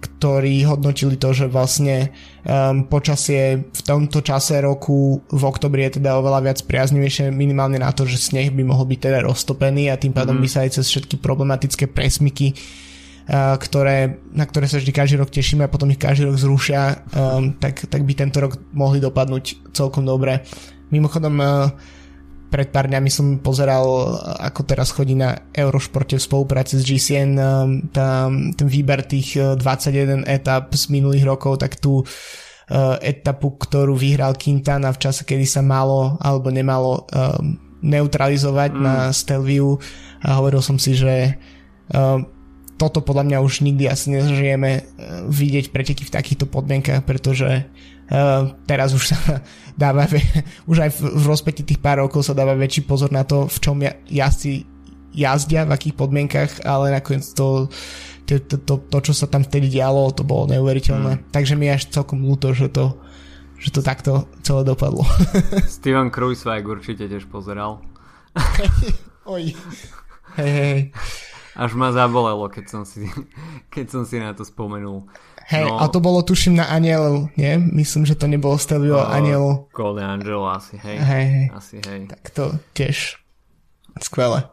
[0.00, 2.14] ktorí hodnotili to, že vlastne
[2.46, 7.92] um, počasie v tomto čase roku v oktobri je teda oveľa viac priaznivejšie minimálne na
[7.92, 10.42] to, že sneh by mohol byť teda roztopený a tým pádom mm.
[10.46, 12.56] by sa aj cez všetky problematické presmyky
[13.30, 17.54] ktoré, na ktoré sa vždy každý rok tešíme a potom ich každý rok zrušia, um,
[17.62, 20.42] tak, tak by tento rok mohli dopadnúť celkom dobre.
[20.90, 21.70] Mimochodom, uh,
[22.50, 23.86] pred pár dňami som pozeral,
[24.42, 27.42] ako teraz chodí na Eurošporte v spolupráci s GCN um,
[27.94, 34.34] tam, ten výber tých 21 etap z minulých rokov, tak tú uh, etapu, ktorú vyhral
[34.34, 37.54] Quintana v čase, kedy sa malo alebo nemalo um,
[37.86, 38.80] neutralizovať mm.
[38.82, 39.78] na Stelviu
[40.20, 41.38] a hovoril som si, že
[41.94, 42.39] um,
[42.80, 44.82] toto podľa mňa už nikdy asi nezažijeme uh,
[45.28, 49.20] vidieť preteky v takýchto podmienkach, pretože uh, teraz už sa
[49.82, 50.08] dáva,
[50.64, 53.76] už aj v, rozpäti tých pár rokov sa dáva väčší pozor na to, v čom
[54.08, 54.64] jazdci
[55.12, 57.66] jazdia, v akých podmienkach, ale nakoniec to,
[58.26, 61.12] to, to, to, to čo sa tam vtedy dialo, to bolo neuveriteľné.
[61.18, 61.22] Mm.
[61.34, 62.94] Takže mi až celkom ľúto, že to,
[63.58, 65.02] že to takto celé dopadlo.
[65.66, 67.82] Steven Kruiswijk určite tiež pozeral.
[69.26, 69.54] Oj.
[70.38, 70.78] Hej, hej.
[71.58, 73.06] Až ma zabolelo, keď som si,
[73.74, 75.06] keď som si na to spomenul.
[75.50, 77.58] Hej, no, a to bolo tuším na Anielu, nie?
[77.58, 79.66] Myslím, že to nebolo Stelvio uh, Anielu.
[79.74, 80.98] Golden Angel asi, hej.
[81.02, 81.46] Hej, hej.
[81.50, 82.00] Asi, hej.
[82.06, 83.18] Tak to tiež
[83.98, 84.46] skvelé.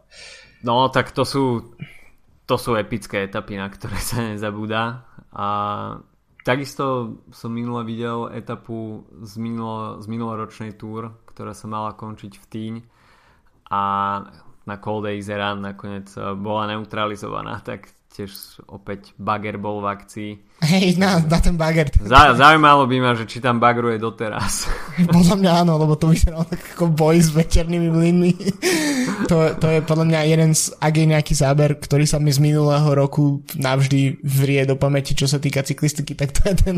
[0.65, 1.69] No, tak to sú
[2.47, 5.03] to sú epické etapy, na ktoré sa nezabúda.
[5.35, 5.47] A
[6.47, 12.45] takisto som minule videl etapu z, minulo, z minuloročnej túr, ktorá sa mala končiť v
[12.47, 12.75] Týň
[13.67, 13.83] a
[14.67, 20.31] na Cold Days Run nakoniec eh, bola neutralizovaná, tak tiež opäť bager bol v akcii.
[20.65, 21.93] Hej, na, na ten bager.
[22.01, 24.65] Zá, zaujímalo by ma, že či tam bagruje doteraz.
[25.15, 28.31] podľa mňa áno, lebo to vyzeralo tak ako boj s večernými mlynmi.
[29.29, 32.41] to, to je podľa mňa jeden z, ak je nejaký záber, ktorý sa mi z
[32.41, 36.77] minulého roku navždy vrie do pamäti, čo sa týka cyklistiky, tak to je ten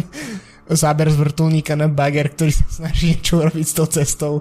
[0.67, 4.34] záber z vrtulníka na bager, ktorý sa snaží niečo robiť s tou cestou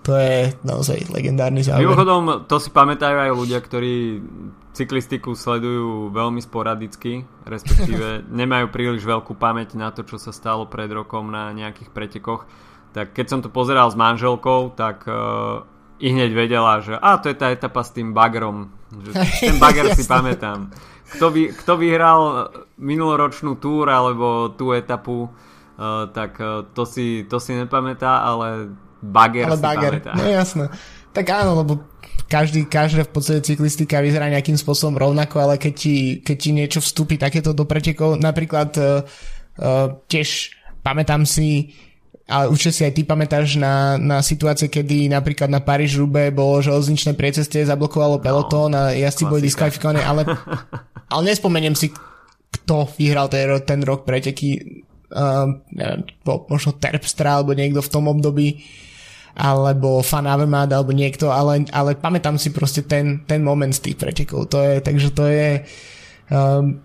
[0.00, 1.84] to je naozaj legendárny záver.
[1.84, 4.24] Mimochodom, to si pamätajú aj ľudia, ktorí
[4.72, 10.88] cyklistiku sledujú veľmi sporadicky, respektíve nemajú príliš veľkú pamäť na to, čo sa stalo pred
[10.88, 12.48] rokom na nejakých pretekoch.
[12.96, 15.68] Tak keď som to pozeral s manželkou, tak uh,
[16.00, 18.72] i hneď vedela, že a to je tá etapa s tým bagrom.
[18.90, 19.10] Že
[19.52, 20.72] ten bager si pamätám.
[21.10, 22.48] Kto, vy, kto vyhral
[22.80, 29.48] minuloročnú túr alebo tú etapu, uh, tak uh, to, si, to si nepamätá, ale Bager
[29.48, 30.12] ale bager, pamätá.
[30.12, 30.64] no jasné.
[31.10, 31.72] Tak áno, lebo
[32.30, 36.78] každý, každá v podstate cyklistika vyzerá nejakým spôsobom rovnako, ale keď ti, keď ti niečo
[36.78, 39.02] vstúpi takéto do pretekov, napríklad uh,
[39.58, 40.54] uh, tiež
[40.86, 41.74] pamätám si,
[42.30, 46.62] ale určite si aj ty pamätáš na, na situácie, kedy napríklad na Paríž Rube bolo
[46.62, 50.22] železničné prieceste, zablokovalo no, pelotón a jazdci boli diskvalifikovaní, ale,
[51.12, 51.90] ale nespomeniem si,
[52.50, 56.06] kto vyhral ten, ten rok preteky, uh, neviem,
[56.46, 58.62] možno Terpstra alebo niekto v tom období,
[59.36, 63.96] alebo Fan Avemat, alebo niekto, ale, ale pamätám si proste ten, ten moment z tých
[63.96, 64.50] pretekov.
[64.50, 65.48] To je, takže to je
[66.30, 66.82] um,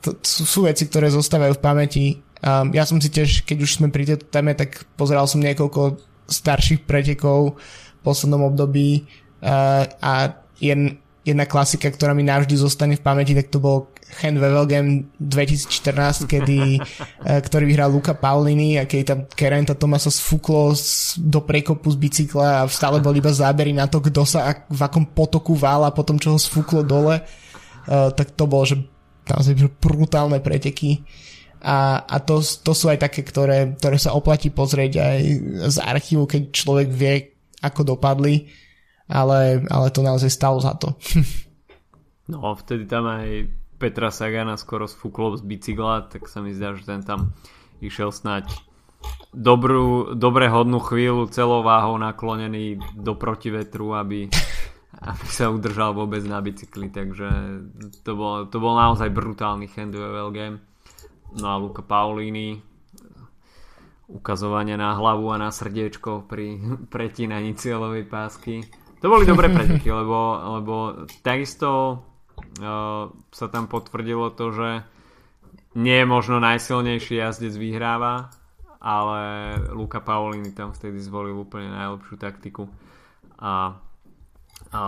[0.00, 2.06] to sú, sú veci, ktoré zostávajú v pamäti.
[2.40, 6.00] Um, ja som si tiež, keď už sme pri tejto téme, tak pozeral som niekoľko
[6.26, 9.04] starších pretekov v poslednom období
[9.44, 14.38] uh, a jeden, jedna klasika, ktorá mi navždy zostane v pamäti, tak to bol Hen
[14.38, 20.72] Wevelgem 2014, kedy, eh, ktorý vyhral Luka Paulini a keď tam Kerenta Tomasa sfúklo
[21.18, 25.10] do prekopu z bicykla a stále boli iba zábery na to, kto sa v akom
[25.10, 28.76] potoku vála po tom, čo ho sfúklo dole, uh, tak to bolo, že
[29.26, 31.02] naozaj brutálne preteky.
[31.66, 35.20] A, a to, to sú aj také, ktoré, ktoré sa oplatí pozrieť aj
[35.66, 38.46] z archívu, keď človek vie, ako dopadli
[39.08, 40.94] ale, ale to naozaj stalo za to.
[42.32, 46.88] no, vtedy tam aj Petra Sagana skoro sfúklo z bicykla, tak sa mi zdá, že
[46.88, 47.36] ten tam
[47.84, 48.48] išiel snať
[49.36, 54.32] dobrú, dobre hodnú chvíľu celou váhou naklonený do protivetru, aby,
[55.04, 57.28] aby sa udržal vôbec na bicykli, takže
[58.00, 60.56] to bol, to bol naozaj brutálny handlevel game.
[61.36, 62.56] No a Luca Paulini
[64.06, 68.62] ukazovanie na hlavu a na srdiečko pri pretínaní cieľovej pásky
[68.96, 70.18] to boli dobré preteky, lebo,
[70.58, 70.74] lebo
[71.20, 72.00] takisto
[73.32, 74.68] sa tam potvrdilo to, že
[75.76, 78.32] nie je možno najsilnejší jazdec vyhráva,
[78.80, 79.20] ale
[79.74, 82.64] Luka Paulini tam vtedy zvolil úplne najlepšiu taktiku
[83.36, 83.76] a,
[84.72, 84.82] a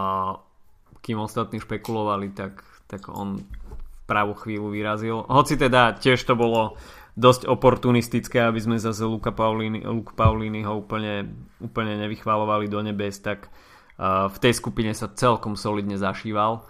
[1.05, 5.25] kým ostatní špekulovali, tak, tak on v pravú chvíľu vyrazil.
[5.29, 6.81] Hoci teda tiež to bolo
[7.19, 11.27] dosť oportunistické, aby sme zase Luka Paulini, Luka Paulini ho úplne,
[11.59, 16.63] úplne nevychvalovali do nebes, tak uh, v tej skupine sa celkom solidne zašíval.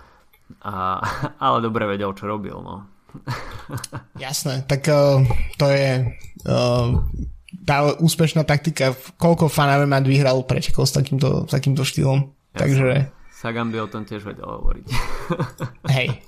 [0.63, 1.01] A,
[1.45, 2.57] ale dobre vedel, čo robil.
[2.59, 2.87] No.
[4.25, 5.25] Jasné, tak uh,
[5.57, 6.13] to je
[6.45, 6.87] uh,
[7.65, 8.93] tá úspešná taktika.
[9.17, 12.29] Koľko Fanavemat vyhral prečekol s takýmto, s takýmto štýlom.
[12.53, 12.59] Jasné.
[12.59, 12.89] Takže...
[13.39, 14.87] Sagan by o tom tiež vedel hovoriť.
[15.95, 16.27] Hej.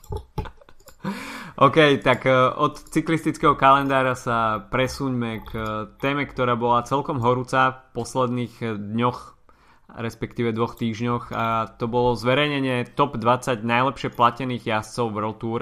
[1.61, 5.51] OK, tak uh, od cyklistického kalendára sa presuňme k
[5.99, 9.40] téme, ktorá bola celkom horúca v posledných dňoch
[9.99, 15.61] respektíve dvoch týždňoch a to bolo zverejnenie top 20 najlepšie platených jazdcov World Tour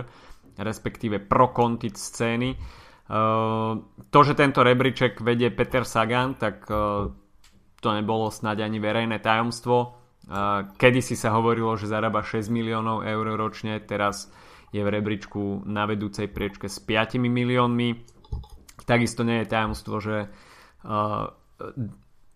[0.59, 2.59] respektíve pro kontit scény.
[3.09, 7.09] Uh, to, že tento rebríček vedie Peter Sagan, tak uh,
[7.81, 9.97] to nebolo snáď ani verejné tajomstvo.
[10.29, 14.29] Uh, Kedy si sa hovorilo, že zarába 6 miliónov eur ročne, teraz
[14.75, 18.05] je v rebríčku na vedúcej priečke s 5 miliónmi.
[18.85, 20.29] Takisto nie je tajomstvo, že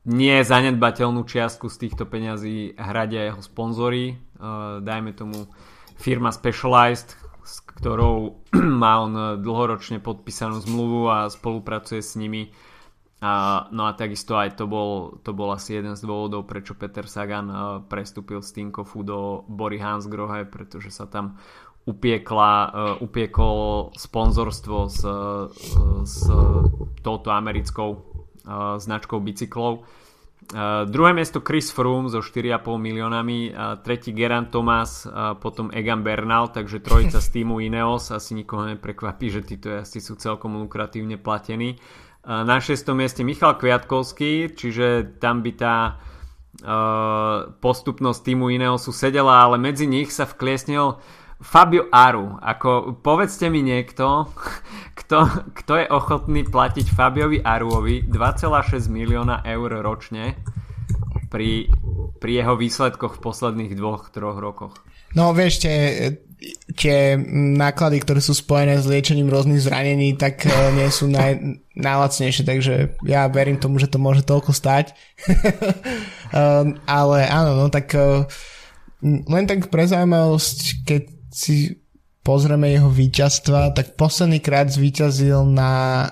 [0.03, 4.19] nie zanedbateľnú čiastku z týchto peňazí hradia jeho sponzory.
[4.83, 5.47] Dajme tomu
[5.95, 7.15] firma Specialized,
[7.47, 8.43] s ktorou
[8.83, 12.51] má on dlhoročne podpísanú zmluvu a spolupracuje s nimi.
[13.23, 17.07] A, no a takisto aj to bol, to bol asi jeden z dôvodov, prečo Peter
[17.07, 21.39] Sagan uh, prestúpil z Tinkofu do Bory Hansgrohe, pretože sa tam
[21.87, 25.07] upiekla, uh, upiekol sponzorstvo s,
[26.03, 26.17] s
[26.99, 28.12] touto americkou
[28.79, 29.87] značkou bicyklov
[30.43, 33.55] Uh, druhé miesto Chris Froome so 4,5 miliónami,
[33.87, 35.07] tretí Geran Thomas,
[35.39, 40.19] potom Egan Bernal, takže trojica z týmu Ineos, asi nikoho neprekvapí, že títo asi sú
[40.19, 41.79] celkom lukratívne platení.
[42.27, 42.75] Na 6.
[42.91, 45.77] mieste Michal Kviatkovský, čiže tam by tá
[47.63, 50.99] postupnosť týmu Ineosu sedela, ale medzi nich sa vkliesnil
[51.43, 54.31] Fabio Aru, ako povedzte mi niekto,
[54.99, 60.39] kto, kto je ochotný platiť Fabiovi Aruovi 2,6 milióna eur ročne
[61.27, 61.67] pri,
[62.23, 64.79] pri jeho výsledkoch v posledných dvoch, troch rokoch.
[65.13, 65.77] No vieš, tie,
[66.79, 67.19] tie
[67.59, 71.41] náklady, ktoré sú spojené s liečením rôznych zranení, tak eh, nie sú naj,
[71.77, 72.75] najlacnejšie, takže
[73.05, 74.95] ja verím tomu, že to môže toľko stať.
[76.33, 78.25] um, ale áno, no tak uh,
[79.03, 81.03] len tak pre zaujímavosť, keď
[81.33, 81.83] si
[82.23, 86.07] pozrieme jeho víťazstva, tak posledný krát zvíťazil na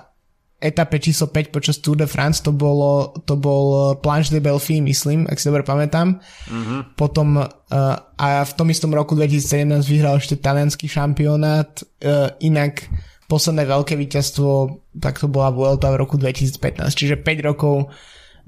[0.61, 5.25] etape číslo 5 počas Tour de France, to, bolo, to bol Planche de Belfi, myslím,
[5.25, 6.21] ak si dobre pamätám.
[6.21, 6.79] Mm-hmm.
[6.93, 7.49] Potom uh,
[7.97, 12.85] a v tom istom roku 2017 vyhral ešte talianský šampionát, uh, inak
[13.25, 17.89] posledné veľké víťazstvo, tak to bola Vuelta v roku 2015, čiže 5 rokov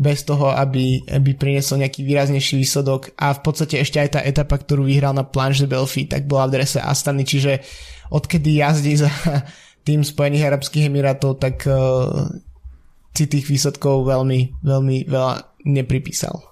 [0.03, 4.59] bez toho, aby, aby priniesol nejaký výraznejší výsledok a v podstate ešte aj tá etapa,
[4.59, 7.63] ktorú vyhral na Planche de Belfi, tak bola v drese Astany, čiže
[8.11, 9.07] odkedy jazdí za
[9.87, 12.27] tým Spojených Arabských Emirátov, tak uh,
[13.15, 16.43] si tých výsledkov veľmi, veľmi veľa nepripísal.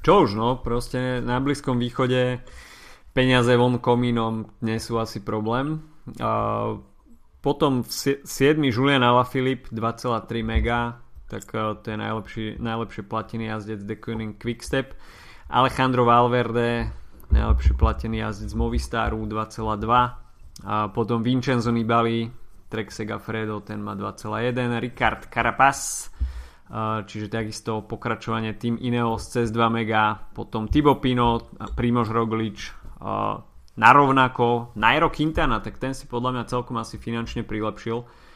[0.00, 2.40] Čo už no, proste na Blízkom východe
[3.12, 5.84] peniaze von komínom nie sú asi problém.
[6.16, 6.80] Uh,
[7.42, 8.24] potom 7.
[8.70, 14.96] Julian Alaphilippe 2,3 mega tak uh, to je najlepší, najlepšie platený jazdec The Koenig Quickstep.
[15.48, 16.88] Alejandro Valverde,
[17.32, 22.28] najlepší platený jazdec Movistaru 2,2 a potom Vincenzo Nibali,
[22.68, 26.10] Trek Segafredo, ten má 2,1 Ricard Carapaz
[26.68, 30.16] uh, čiže takisto pokračovanie tým Ineos cez 2 mega.
[30.32, 33.40] Potom Thibaut Pinot, Primož Roglič uh,
[33.78, 38.26] narovnako Nairo Quintana, tak ten si podľa mňa celkom asi finančne prilepšil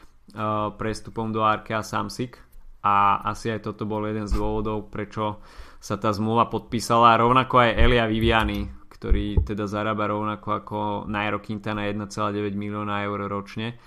[0.79, 2.52] prestupom do Arkea Samsic
[2.83, 5.39] a asi aj toto bol jeden z dôvodov, prečo
[5.83, 7.19] sa tá zmluva podpísala.
[7.19, 10.79] Rovnako aj Elia Viviani, ktorý teda zarába rovnako ako
[11.11, 13.79] Nairo Quintana 1,9 milióna eur ročne.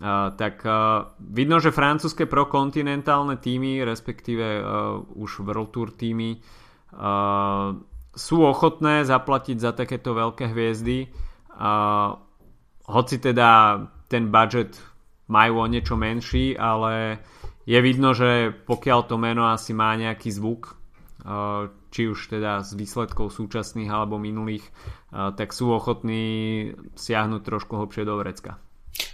[0.00, 7.76] Uh, tak uh, vidno, že francúzske prokontinentálne týmy, respektíve uh, už World Tour týmy uh,
[8.16, 11.08] sú ochotné zaplatiť za takéto veľké hviezdy.
[11.52, 12.16] Uh,
[12.88, 14.80] hoci teda ten budget
[15.30, 17.22] majú o niečo menší, ale
[17.70, 20.74] je vidno, že pokiaľ to meno asi má nejaký zvuk,
[21.22, 26.24] eh, či už teda z výsledkov súčasných alebo minulých, eh, tak sú ochotní
[26.98, 28.58] siahnuť trošku hlbšie do vrecka.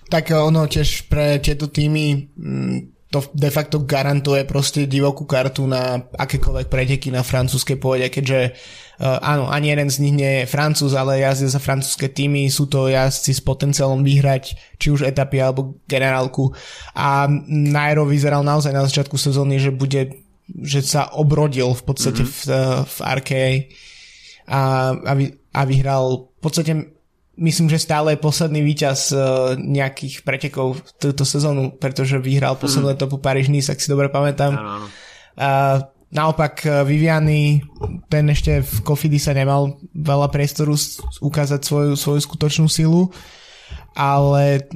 [0.09, 2.79] Tak ono tiež pre tieto týmy mm,
[3.17, 8.53] to de facto garantuje proste divokú kartu na akékoľvek preteky na francúzskej pôde, keďže
[9.01, 12.69] uh, áno, ani jeden z nich nie je francúz, ale jazdia za francúzske týmy, sú
[12.69, 16.53] to jazdci s potenciálom vyhrať či už etapy alebo generálku
[16.93, 22.47] a Nairo vyzeral naozaj na začiatku sezóny, že bude že sa obrodil v podstate mm-hmm.
[22.47, 23.51] v, eh, v RKA
[24.47, 24.61] a,
[24.95, 26.96] a, vy, a vyhral v podstate
[27.37, 29.20] myslím, že stále je posledný víťaz uh,
[29.57, 32.96] nejakých pretekov túto sezónu, pretože vyhral poslednú mm.
[32.96, 34.53] etapu Paríž-Nice, ak si dobre pamätám.
[34.57, 34.87] Áno, áno.
[36.07, 37.61] Naopak uh, Viviany,
[38.09, 40.72] ten ešte v Kofidi sa nemal veľa priestoru
[41.20, 43.12] ukázať svoju, svoju skutočnú silu,
[43.99, 44.70] ale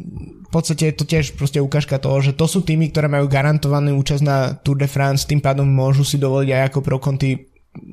[0.44, 3.94] v podstate je to tiež proste ukážka toho, že to sú týmy, ktoré majú garantovanú
[4.02, 7.46] účasť na Tour de France, tým pádom môžu si dovoliť aj ako pro konty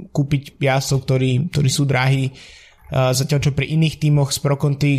[0.10, 2.34] kúpiť piasov, ktorí, ktorí sú drahí
[2.91, 4.91] zatiaľ čo pri iných tímoch z prokonty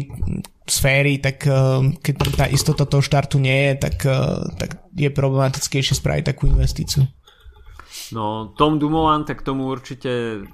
[0.69, 1.49] sféry, tak
[2.05, 3.97] keď tá istota toho štartu nie je, tak,
[4.61, 7.09] tak je problematickejšie spraviť takú investíciu.
[8.13, 10.45] No, Tom Dumoulin, tak tomu určite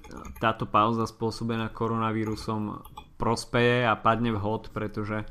[0.42, 2.82] táto pauza spôsobená koronavírusom
[3.14, 5.22] prospeje a padne vhod, pretože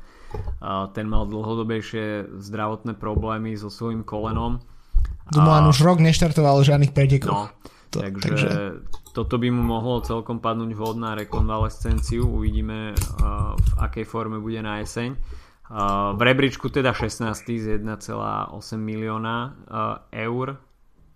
[0.92, 4.60] ten mal dlhodobejšie zdravotné problémy so svojím kolenom.
[5.32, 5.70] Dumoulin a...
[5.72, 7.32] už rok neštartoval žiadnych pretekov.
[7.32, 7.44] No,
[7.92, 8.52] to, takže, takže
[9.14, 12.26] toto by mu mohlo celkom padnúť vhod na rekonvalescenciu.
[12.26, 15.14] Uvidíme, uh, v akej forme bude na jeseň.
[15.14, 17.30] Uh, v rebríčku teda 16.
[17.46, 19.52] z 1,8 milióna uh,
[20.10, 20.58] eur.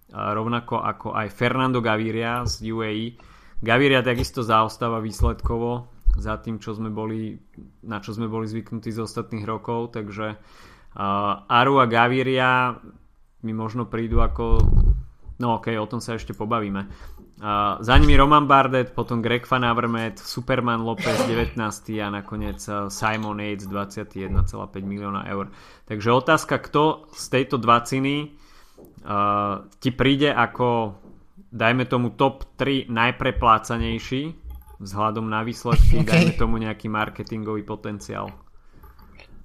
[0.09, 3.21] Rovnako ako aj Fernando Gaviria z UAE.
[3.61, 7.37] Gaviria takisto zaostáva výsledkovo za tým, čo sme boli,
[7.85, 10.41] na čo sme boli zvyknutí z ostatných rokov, takže
[11.45, 12.73] Aru a Gaviria
[13.45, 14.65] mi možno prídu ako
[15.39, 16.89] no ok, o tom sa ešte pobavíme
[17.38, 21.55] Uh, za nimi Roman Bardet, potom Greg Van Avermaet, Superman Lopez 19.
[22.03, 22.59] a nakoniec
[22.90, 25.55] Simon Yates 21,5 milióna eur.
[25.87, 28.35] Takže otázka, kto z tejto dvaciny
[29.07, 30.98] uh, ti príde ako
[31.55, 34.22] dajme tomu top 3 najpreplácanejší
[34.79, 36.11] vzhľadom na výsledky, okay.
[36.11, 38.31] dajme tomu nejaký marketingový potenciál.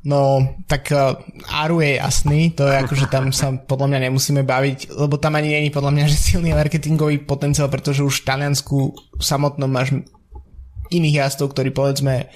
[0.03, 1.15] No, tak uh,
[1.47, 5.39] Aru je jasný, to je ako, že tam sa podľa mňa nemusíme baviť, lebo tam
[5.39, 8.91] ani není podľa mňa, že silný marketingový potenciál, pretože už v Taliansku
[9.23, 9.95] samotnom máš
[10.91, 12.27] iných jazdov, ktorí povedzme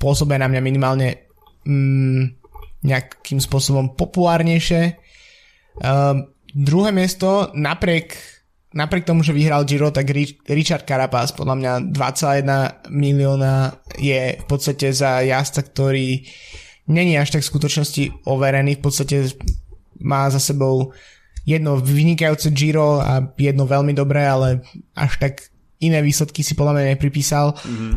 [0.00, 1.28] pôsobia na mňa minimálne
[1.68, 2.40] mm,
[2.80, 4.96] nejakým spôsobom populárnejšie.
[5.84, 6.24] Uh,
[6.56, 8.16] druhé miesto, napriek,
[8.72, 10.08] napriek tomu, že vyhral Giro, tak
[10.48, 16.24] Richard Carapaz podľa mňa 21 milióna je v podstate za jazdca, ktorý
[16.88, 19.16] není až tak v skutočnosti overený, v podstate
[20.00, 20.90] má za sebou
[21.48, 24.60] jedno vynikajúce Giro a jedno veľmi dobré, ale
[24.92, 25.48] až tak
[25.80, 27.56] iné výsledky si podľa mňa nepripísal.
[27.56, 27.92] Mm-hmm.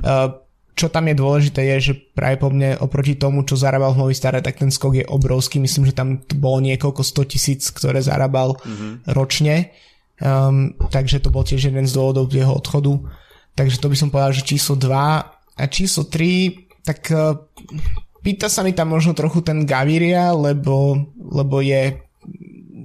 [0.72, 4.40] Čo tam je dôležité je, že práve po mne oproti tomu, čo zarábal v Staré,
[4.40, 5.60] tak ten skok je obrovský.
[5.60, 9.12] Myslím, že tam bolo niekoľko 100 tisíc, ktoré zarábal mm-hmm.
[9.12, 9.76] ročne.
[10.22, 12.94] Um, takže to bol tiež jeden z dôvodov jeho odchodu.
[13.58, 17.36] Takže to by som povedal, že číslo 2 a číslo 3, tak uh,
[18.22, 21.98] pýta sa mi tam možno trochu ten Gaviria, lebo, lebo je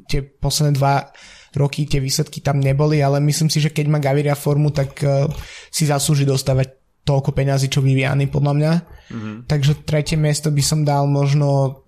[0.09, 1.12] tie posledné dva
[1.57, 5.25] roky tie výsledky tam neboli, ale myslím si, že keď má Gaviria formu, tak uh,
[5.72, 8.72] si zaslúži dostávať toľko peňazí, čo Viviany, podľa mňa.
[9.09, 9.35] Mm-hmm.
[9.49, 11.81] Takže tretie miesto by som dal možno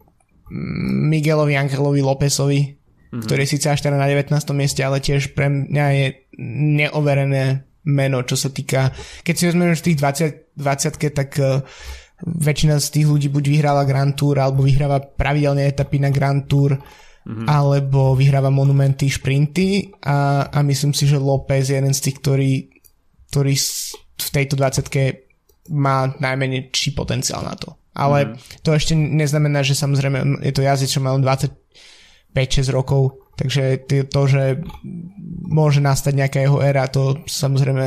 [0.48, 3.22] mm, Miguelovi Angelovi Lópezovi, mm-hmm.
[3.26, 4.32] ktorý je síce až teda na 19.
[4.56, 6.06] mieste, ale tiež pre mňa je
[6.78, 8.94] neoverené meno, čo sa týka,
[9.26, 11.60] keď si vezmeme v tých 20, 20 tak uh,
[12.24, 16.74] väčšina z tých ľudí buď vyhráva Grand Tour, alebo vyhráva pravidelne etapy na Grand Tour,
[16.74, 17.46] mm-hmm.
[17.46, 22.52] alebo vyhráva monumenty, šprinty a, a myslím si, že López je jeden z tých, ktorý,
[23.30, 23.54] ktorý
[24.18, 27.76] v tejto 20 má najmenej či potenciál na to.
[27.94, 28.62] Ale mm-hmm.
[28.66, 34.20] to ešte neznamená, že samozrejme je to jazdec, čo má len 25-6 rokov, takže to,
[34.26, 34.58] že
[35.46, 37.86] môže nastať nejaká jeho éra, to samozrejme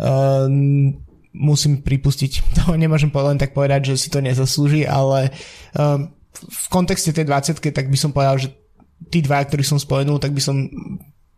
[0.00, 0.48] uh,
[1.32, 5.32] musím pripustiť, to nemôžem len tak povedať, že si to nezaslúži, ale
[5.76, 8.48] um, v kontexte tej 20 tak by som povedal, že
[9.10, 10.70] tí dva, ktorých som spomenul, tak by som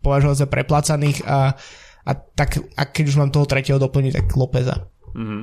[0.05, 1.57] považoval za preplácaných a,
[2.05, 4.85] a, tak, a keď už mám toho tretieho doplniť, tak Lópeza.
[5.17, 5.43] Mm-hmm.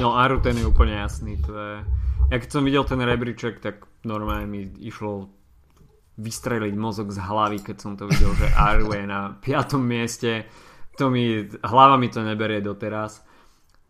[0.00, 1.36] No Aru ten je úplne jasný.
[1.44, 1.74] To je...
[2.30, 5.28] Ja keď som videl ten rebríček, tak normálne mi išlo
[6.20, 10.48] vystreliť mozog z hlavy, keď som to videl, že Aru je na piatom mieste.
[10.96, 13.24] To mi, hlava mi to neberie doteraz.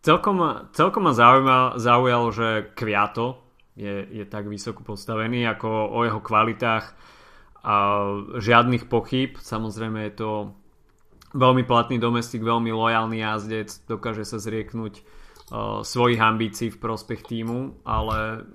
[0.01, 3.37] Celkom, celkom ma zaujímal, zaujalo, že Kviato
[3.77, 6.85] je, je tak vysoko postavený, ako o jeho kvalitách
[7.61, 7.75] a
[8.33, 9.37] žiadnych pochyb.
[9.37, 10.31] Samozrejme je to
[11.37, 17.85] veľmi platný domestik, veľmi lojálny jazdec, dokáže sa zrieknúť uh, svojich ambícií v prospech týmu,
[17.85, 18.49] ale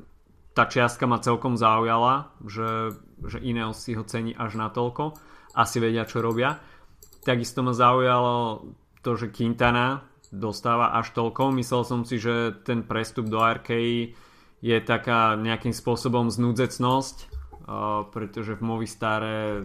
[0.50, 2.90] tá čiastka ma celkom zaujala, že,
[3.22, 5.14] že Ineos si ho cení až na toľko.
[5.54, 6.58] Asi vedia, čo robia.
[7.22, 8.66] Takisto ma zaujalo
[8.98, 11.56] to, že Quintana dostáva až toľko.
[11.56, 14.12] Myslel som si, že ten prestup do RKI
[14.60, 19.64] je taká nejakým spôsobom znúdzecnosť, uh, pretože v Movistare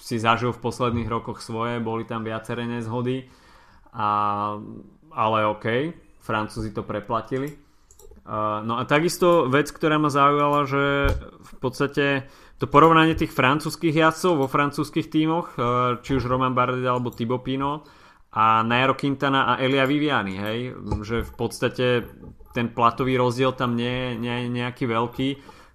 [0.00, 3.28] si zažil v posledných rokoch svoje, boli tam viaceré nezhody,
[3.92, 4.08] a,
[5.12, 5.92] ale OK,
[6.24, 7.52] Francúzi to preplatili.
[8.64, 11.10] No a takisto vec, ktorá ma zaujala, že
[11.40, 12.30] v podstate
[12.62, 15.58] to porovnanie tých francúzskych jazdcov vo francúzskych tímoch,
[16.04, 17.90] či už Roman Bardet alebo Thibaut Pinot
[18.30, 20.58] a Nairo Quintana a Elia Viviani, hej,
[21.02, 21.86] že v podstate
[22.54, 25.28] ten platový rozdiel tam nie, je nejaký veľký.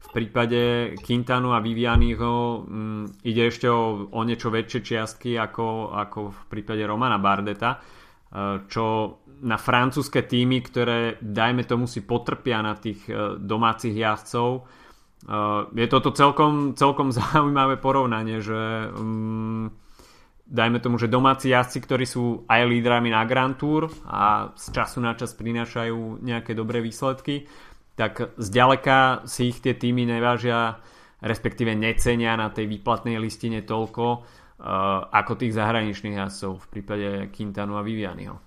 [0.06, 6.20] V prípade Quintanu a Vivianiho m, ide ešte o, o niečo väčšie čiastky ako, ako
[6.32, 7.84] v prípade Romana Bardeta,
[8.72, 8.86] čo
[9.42, 14.50] na francúzske týmy, ktoré dajme tomu si potrpia na tých e, domácich jazdcov.
[14.56, 14.62] E,
[15.76, 19.72] je toto celkom, celkom zaujímavé porovnanie, že um,
[20.46, 25.02] dajme tomu, že domáci jazdci, ktorí sú aj lídrami na Grand Tour a z času
[25.02, 27.50] na čas prinášajú nejaké dobré výsledky,
[27.98, 30.78] tak zďaleka si ich tie týmy nevážia,
[31.26, 37.80] respektíve necenia na tej výplatnej listine toľko, uh, ako tých zahraničných jazdcov v prípade Quintanu
[37.80, 38.38] a Vivianiho.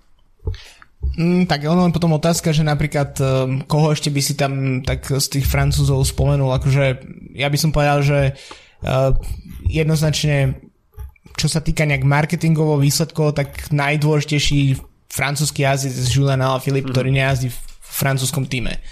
[1.19, 3.27] Mm, tak ono len potom otázka, že napríklad um,
[3.67, 6.85] koho ešte by si tam tak z tých Francúzov spomenul, akože
[7.35, 8.19] ja by som povedal, že
[8.85, 9.11] uh,
[9.67, 10.68] jednoznačne
[11.39, 14.75] čo sa týka nejak marketingovo výsledkov, tak najdôležitejší
[15.07, 16.93] francúzsky jazdec Julian Alaphilippe, mm.
[16.93, 18.83] ktorý nejazdí v francúzskom týme.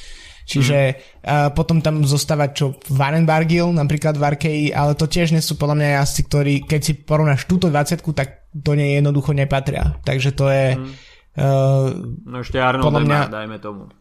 [0.48, 0.98] Čiže mm.
[1.28, 5.60] uh, potom tam zostáva čo Warren Bargill, napríklad v Arkei, ale to tiež nie sú
[5.60, 10.00] podľa mňa jazdci, ktorí, keď si porovnáš túto 20 tak do nej jednoducho nepatria.
[10.08, 10.66] Takže to je...
[10.80, 13.94] Mm Uh, no ešte Arnold podľa mňa, dajme tomu.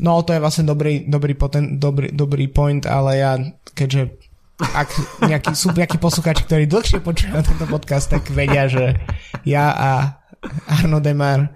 [0.00, 3.36] No to je vlastne dobrý, dobrý, poten, dobrý, dobrý point, ale ja
[3.76, 4.29] keďže
[4.62, 4.88] ak
[5.24, 9.00] nejaký, sú nejakí poslucháči, ktorí dlhšie počúvajú tento podcast, tak vedia, že
[9.48, 9.90] ja a
[10.68, 11.52] Arno Demar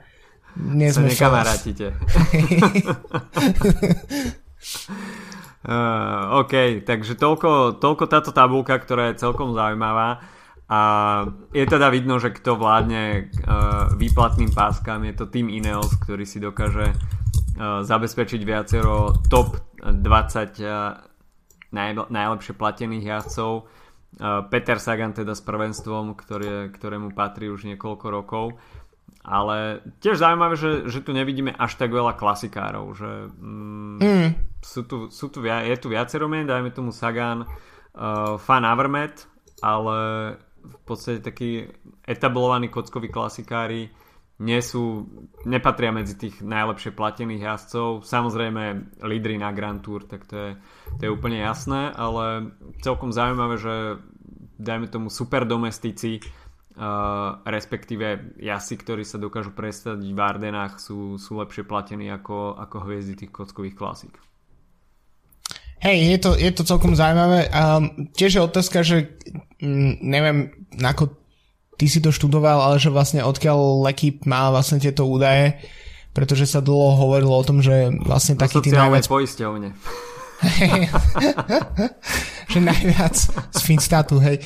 [0.55, 1.92] nie sme nekamarátite.
[5.66, 10.22] uh, OK, takže toľko, toľko táto tabulka, ktorá je celkom zaujímavá.
[10.64, 10.80] A
[11.52, 16.40] je teda vidno, že kto vládne uh, výplatným páskam, je to tým Ineos, ktorý si
[16.40, 19.92] dokáže uh, zabezpečiť viacero top 20
[20.64, 21.13] uh,
[21.74, 23.66] naj, najlepšie platených jazdcov.
[24.14, 28.46] Uh, Peter Sagan teda s prvenstvom, ktoré, ktorému patrí už niekoľko rokov.
[29.24, 34.28] Ale tiež zaujímavé, že, že tu nevidíme až tak veľa klasikárov, že mm, mm.
[34.60, 39.24] Sú tu, sú tu, je tu viacero mien, dajme tomu Sagan, uh, Fan Avermet,
[39.64, 39.96] ale
[40.64, 41.68] v podstate takí
[42.04, 43.88] etablovaní kockoví klasikári
[44.43, 45.07] nie sú,
[45.47, 48.03] nepatria medzi tých najlepšie platených jazdcov.
[48.03, 48.62] Samozrejme
[49.07, 50.51] lídry na Grand Tour, tak to je,
[50.99, 52.51] to je úplne jasné, ale
[52.82, 53.74] celkom zaujímavé, že
[54.59, 61.39] dajme tomu super domestici, uh, respektíve jazdci, ktorí sa dokážu prestať v Ardenách, sú, sú
[61.39, 64.14] lepšie platení ako, ako hviezdy tých kockových klasík.
[65.78, 67.53] Hej, je to, je to celkom zaujímavé.
[67.53, 69.20] Um, tiež je otázka, že
[69.62, 71.23] um, neviem, ako
[71.76, 75.58] ty si to študoval, ale že vlastne odkiaľ Lekip má vlastne tieto údaje,
[76.14, 79.10] pretože sa dlho hovorilo o tom, že vlastne taký tí najviac...
[79.10, 79.74] poisťovne.
[82.52, 83.16] že najviac
[83.50, 84.44] z Finstatu, hej,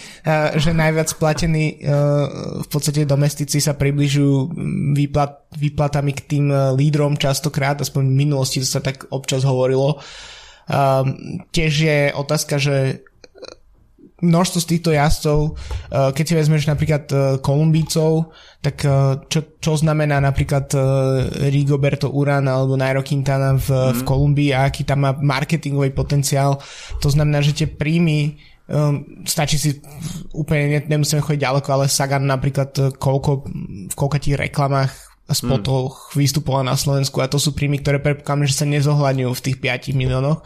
[0.54, 4.54] že najviac platení uh, v podstate domestici sa približujú
[4.94, 9.98] výplat, výplatami k tým uh, lídrom častokrát, aspoň v minulosti to sa tak občas hovorilo.
[11.48, 13.07] Tiež je otázka, že
[14.18, 19.78] množstvo z týchto jazdcov, uh, keď si vezmeš napríklad uh, Kolumbícov, tak uh, čo, čo
[19.78, 20.70] znamená napríklad
[21.48, 23.94] Rigoberto Uran alebo Nairo Quintana v, mm.
[23.98, 26.58] v Kolumbii a aký tam má marketingový potenciál.
[26.98, 28.34] To znamená, že tie príjmy
[28.66, 29.70] um, stačí si
[30.34, 33.46] úplne, nemusíme chodiť ďaleko, ale Sagan napríklad koľko,
[33.88, 36.24] v koľkých reklamách spotoch mm.
[36.24, 39.92] vystupovala na Slovensku a to sú príjmy, ktoré predpokladám, že sa nezohľadňujú v tých 5
[39.92, 40.40] miliónoch.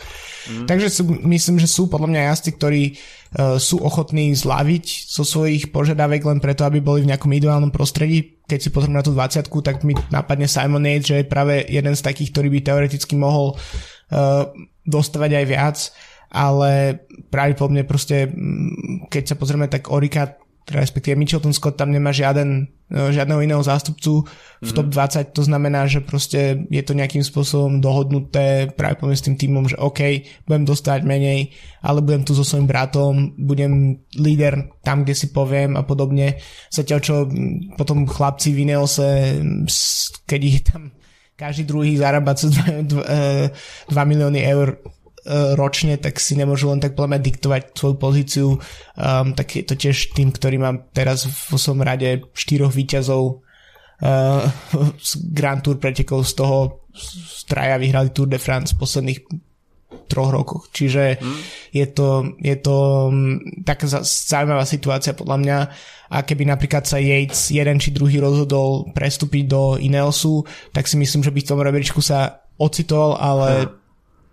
[0.51, 0.67] Mm.
[0.67, 5.71] Takže sú, myslím, že sú podľa mňa jazdci, ktorí uh, sú ochotní zlaviť zo svojich
[5.71, 8.43] požiadavek len preto, aby boli v nejakom ideálnom prostredí.
[8.43, 11.95] Keď si pozriem na tú 20 tak mi napadne Simon Yates, že je práve jeden
[11.95, 14.51] z takých, ktorý by teoreticky mohol uh,
[14.83, 15.79] dostávať aj viac
[16.33, 18.25] ale pravdepodobne proste,
[19.13, 20.41] keď sa pozrieme, tak Orika
[20.71, 24.23] respektíve Mitchelton Scott tam nemá žiaden, e, žiadneho iného zástupcu
[24.63, 25.35] v top 20, mhm.
[25.35, 29.81] to znamená, že proste je to nejakým spôsobom dohodnuté práve poviem s tým týmom, že
[29.81, 31.51] OK, budem dostať menej,
[31.83, 36.39] ale budem tu so svojím bratom, budem líder tam, kde si poviem a podobne.
[36.71, 37.15] Zatiaľ čo
[37.75, 39.43] potom chlapci v Ineose,
[40.27, 40.95] keď ich tam
[41.35, 44.79] každý druhý zarába cez 2, 2, 2 milióny eur
[45.55, 48.49] ročne, tak si nemôžu len tak podľa diktovať svoju pozíciu.
[48.99, 53.39] Um, tak je to tiež tým, ktorý mám teraz v som rade štyroch výťazov
[54.03, 54.43] uh,
[54.99, 56.59] z Grand Tour pretekov, z toho
[57.27, 59.21] straja vyhrali Tour de France v posledných
[60.11, 60.69] troch rokoch.
[60.75, 61.41] Čiže hmm.
[61.73, 62.77] je to, je to
[63.09, 65.59] um, taká zaujímavá situácia podľa mňa
[66.13, 70.45] a keby napríklad sa Yates jeden či druhý rozhodol prestúpiť do Ineosu,
[70.77, 73.82] tak si myslím, že by v tom rebríčku sa ocitol, ale hmm.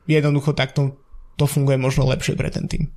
[0.09, 0.97] Jednoducho takto
[1.37, 2.89] to funguje možno lepšie pre ten tým.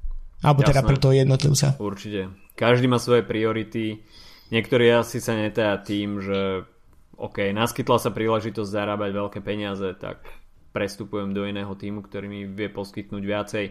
[0.43, 0.81] Alebo teda Jasné.
[0.83, 1.67] teda pre toho jednotlivca.
[1.79, 2.21] Určite.
[2.59, 4.03] Každý má svoje priority.
[4.51, 6.67] Niektorí asi sa netája tým, že
[7.15, 10.27] OK, naskytla sa príležitosť zarábať veľké peniaze, tak
[10.75, 13.65] prestupujem do iného týmu, ktorý mi vie poskytnúť viacej.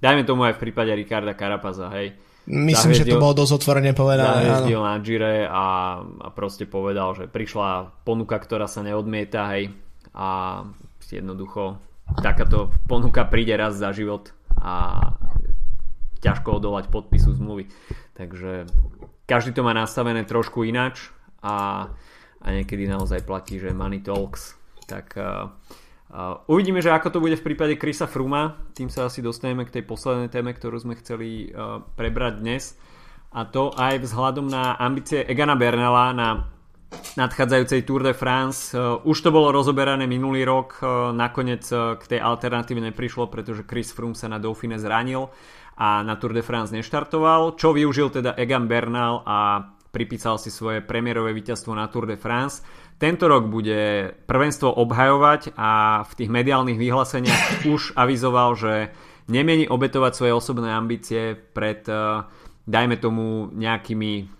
[0.00, 2.16] Dajme tomu aj v prípade Ricarda Carapaza, hej.
[2.46, 4.46] Myslím, Zahviezdil, že to bolo dosť otvorene povedané.
[4.46, 5.66] Zahviezdil na Gire a,
[5.98, 9.74] a proste povedal, že prišla ponuka, ktorá sa neodmieta, hej.
[10.14, 10.62] A
[11.10, 11.82] jednoducho
[12.22, 14.98] takáto ponuka príde raz za život a
[16.22, 17.68] ťažko odolať podpisu zmluvy.
[18.16, 18.66] Takže
[19.28, 21.88] každý to má nastavené trošku inač a,
[22.40, 24.56] a niekedy naozaj platí, že money talks.
[24.86, 25.50] Tak uh,
[26.10, 28.56] uh, uvidíme, že ako to bude v prípade Krisa Fruma.
[28.72, 32.64] Tým sa asi dostaneme k tej poslednej téme, ktorú sme chceli uh, prebrať dnes.
[33.36, 36.55] A to aj vzhľadom na ambície Egana Bernala na
[37.16, 38.76] nadchádzajúcej Tour de France.
[38.76, 40.86] Eh, už to bolo rozoberané minulý rok, eh,
[41.16, 45.32] nakoniec eh, k tej alternatíve neprišlo, pretože Chris Froome sa na Dauphine zranil
[45.80, 50.84] a na Tour de France neštartoval, čo využil teda Egan Bernal a pripísal si svoje
[50.84, 52.60] premiérové víťazstvo na Tour de France.
[52.96, 58.92] Tento rok bude prvenstvo obhajovať a v tých mediálnych vyhláseniach už avizoval, že
[59.28, 61.84] nemení obetovať svoje osobné ambície pred,
[62.64, 64.35] dajme tomu, nejakými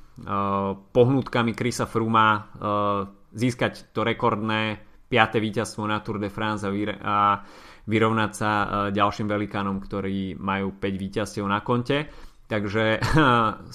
[0.92, 2.42] pohnutkami Krisa Fruma eh,
[3.36, 4.80] získať to rekordné
[5.12, 5.38] 5.
[5.38, 6.70] víťazstvo na Tour de France a,
[7.86, 12.08] vyrovnať sa eh, ďalším velikánom, ktorí majú 5 víťazstiev na konte.
[12.46, 13.02] Takže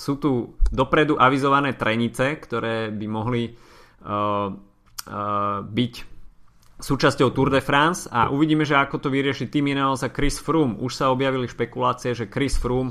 [0.08, 3.52] sú tu dopredu avizované trenice, ktoré by mohli
[5.62, 5.94] byť
[6.82, 10.82] súčasťou Tour de France a uvidíme, že ako to vyrieši Tim Ineos a Chris Froome.
[10.82, 12.90] Už sa objavili špekulácie, že Chris Froome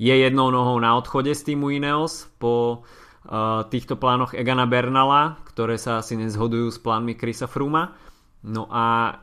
[0.00, 5.76] je jednou nohou na odchode z týmu Ineos po uh, týchto plánoch Egana Bernala, ktoré
[5.76, 7.92] sa asi nezhodujú s plánmi Krisa Fruma.
[8.40, 9.20] No a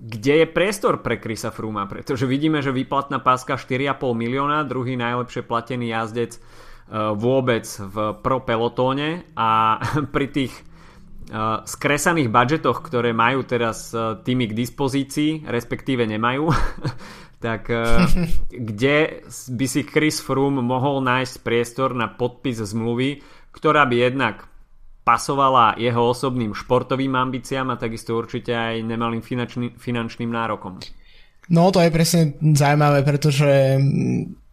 [0.00, 1.84] kde je priestor pre Krisa Fruma?
[1.84, 8.40] Pretože vidíme, že výplatná páska 4,5 milióna, druhý najlepšie platený jazdec uh, vôbec v pro
[8.40, 9.76] pelotóne a
[10.16, 13.92] pri tých uh, skresaných budžetoch, ktoré majú teraz
[14.24, 16.48] týmy k dispozícii, respektíve nemajú,
[17.44, 18.08] tak uh,
[18.72, 23.20] kde by si Chris Froome mohol nájsť priestor na podpis zmluvy,
[23.52, 24.48] ktorá by jednak
[25.04, 30.80] pasovala jeho osobným športovým ambíciám a takisto určite aj nemalým finančný, finančným nárokom.
[31.52, 34.44] No to je presne zaujímavé, pretože mm,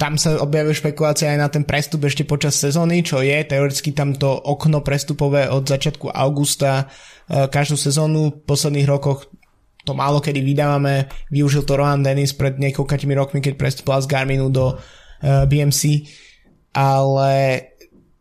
[0.00, 4.32] tam sa objavujú špekulácie aj na ten prestup ešte počas sezóny, čo je teoreticky tamto
[4.32, 6.88] okno prestupové od začiatku augusta
[7.28, 8.32] e, každú sezónu.
[8.32, 9.28] V posledných rokoch
[9.84, 11.08] to málo kedy vydávame.
[11.32, 14.76] Využil to Rohan Dennis pred niekoľkatými rokmi, keď prestúpila z Garminu do uh,
[15.24, 16.04] eh, BMC.
[16.76, 17.30] Ale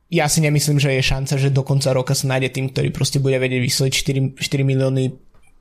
[0.10, 3.22] ja si nemyslím, že je šanca, že do konca roka sa nájde tým, ktorý proste
[3.22, 5.03] bude vedieť vysloviť 4, 4 milióny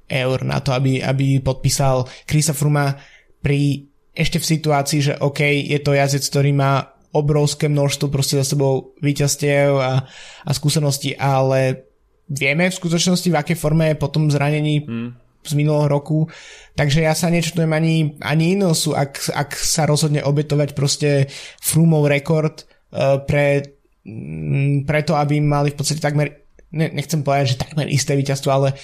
[0.09, 2.97] eur na to, aby, aby podpísal Krisa Fruma
[3.45, 3.85] pri
[4.17, 8.97] ešte v situácii, že OK, je to jazdec, ktorý má obrovské množstvo proste za sebou
[9.05, 10.09] víťazstiev a,
[10.45, 11.85] a skúseností, ale
[12.25, 16.29] vieme v skutočnosti, v akej forme je potom zranení hmm z minulého roku,
[16.75, 21.31] takže ja sa nečutujem ani, ani Inosu, ak, ak sa rozhodne obetovať proste
[21.63, 27.63] Frumov rekord uh, pre, um, to, aby mali v podstate takmer, ne, nechcem povedať, že
[27.65, 28.77] takmer isté víťazstvo, ale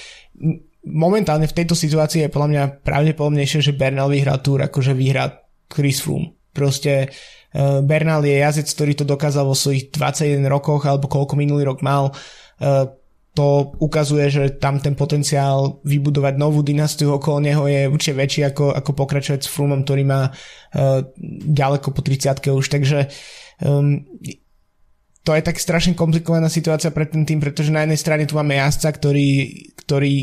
[0.87, 5.45] momentálne v tejto situácii je podľa mňa pravdepodobnejšie, že Bernal vyhrá túr, ako že vyhrá
[5.69, 6.39] Chris Froome.
[6.55, 11.67] Proste uh, Bernal je jazdec, ktorý to dokázal vo svojich 21 rokoch, alebo koľko minulý
[11.67, 12.15] rok mal.
[12.63, 12.89] Uh,
[13.35, 18.71] to ukazuje, že tam ten potenciál vybudovať novú dynastiu okolo neho je určite väčší ako,
[18.79, 21.03] ako pokračovať s Frumom, ktorý má uh,
[21.51, 23.11] ďaleko po 30 už, takže
[23.67, 24.07] um,
[25.27, 28.55] to je tak strašne komplikovaná situácia pre ten tým, pretože na jednej strane tu máme
[28.55, 29.29] jazdca, ktorý,
[29.83, 30.15] ktorý,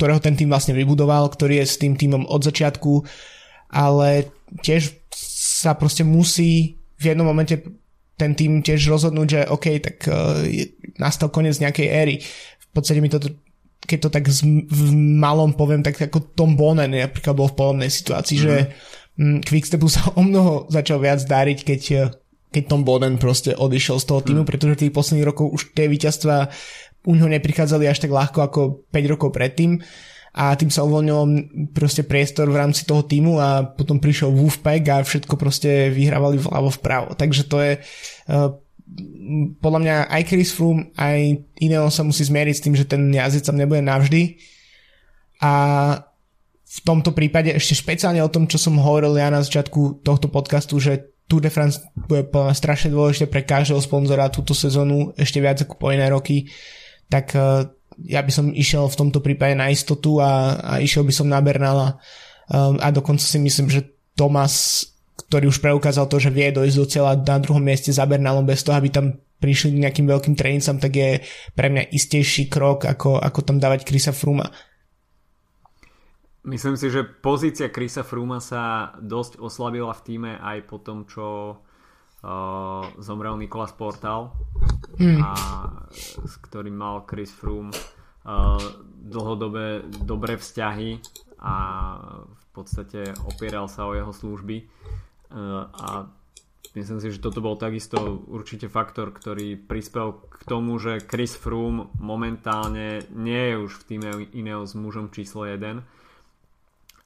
[0.00, 3.04] ktorého ten tým vlastne vybudoval, ktorý je s tým týmom od začiatku,
[3.76, 4.32] ale
[4.64, 7.60] tiež sa proste musí v jednom momente
[8.16, 10.40] ten tým tiež rozhodnúť, že OK, tak uh,
[10.96, 12.16] nastal koniec nejakej éry.
[12.20, 13.20] V podstate mi to,
[13.84, 14.80] keď to tak v
[15.20, 18.48] malom poviem, tak ako Tom Bonen napríklad bol v podobnej situácii, mm-hmm.
[18.48, 18.72] že
[19.20, 22.08] mm, Quickstepu sa o mnoho začal viac dáriť, keď, eh,
[22.50, 24.48] keď Tom Bonen proste odišiel z toho týmu, mm.
[24.48, 26.48] pretože tých posledných rokov už tie víťazstva
[27.06, 28.60] u neho neprichádzali až tak ľahko ako
[28.90, 29.78] 5 rokov predtým
[30.36, 31.16] a tým sa uvoľnil
[31.72, 36.68] proste priestor v rámci toho týmu a potom prišiel Wolfpack a všetko proste vyhrávali vľavo
[36.76, 37.16] vpravo.
[37.16, 37.72] Takže to je
[38.28, 38.52] uh,
[39.58, 43.48] podľa mňa aj Chris Froome, aj iného sa musí zmieriť s tým, že ten jazdec
[43.48, 44.38] tam nebude navždy.
[45.42, 45.52] A
[46.66, 50.78] v tomto prípade ešte špeciálne o tom, čo som hovoril ja na začiatku tohto podcastu,
[50.78, 55.58] že Tour de France bude podľa strašne dôležité pre každého sponzora túto sezónu, ešte viac
[55.58, 56.46] ako po iné roky,
[57.10, 57.66] tak uh,
[58.04, 61.40] ja by som išiel v tomto prípade na istotu a, a išiel by som na
[61.40, 61.96] Bernala
[62.52, 64.84] um, a dokonca si myslím, že Thomas,
[65.28, 68.64] ktorý už preukázal to, že vie dojsť do cieľa na druhom mieste za Bernalom bez
[68.64, 71.20] toho, aby tam prišli nejakým veľkým trénicam, tak je
[71.52, 74.48] pre mňa istejší krok, ako, ako tam dávať Krisa Fruma.
[76.46, 81.58] Myslím si, že pozícia Krisa Fruma sa dosť oslabila v týme aj po tom, čo
[82.26, 84.34] uh, zomrel Nikolas Portal.
[84.96, 85.20] Hmm.
[85.20, 85.32] a
[86.24, 88.56] s ktorým mal Chris Froome uh,
[88.96, 90.98] dlhodobé dobré vzťahy
[91.36, 91.54] a
[92.32, 94.64] v podstate opieral sa o jeho služby.
[95.28, 96.08] Uh, a
[96.72, 101.92] myslím si, že toto bol takisto určite faktor, ktorý prispel k tomu, že Chris Froome
[102.00, 105.95] momentálne nie je už v týme iného s mužom číslo 1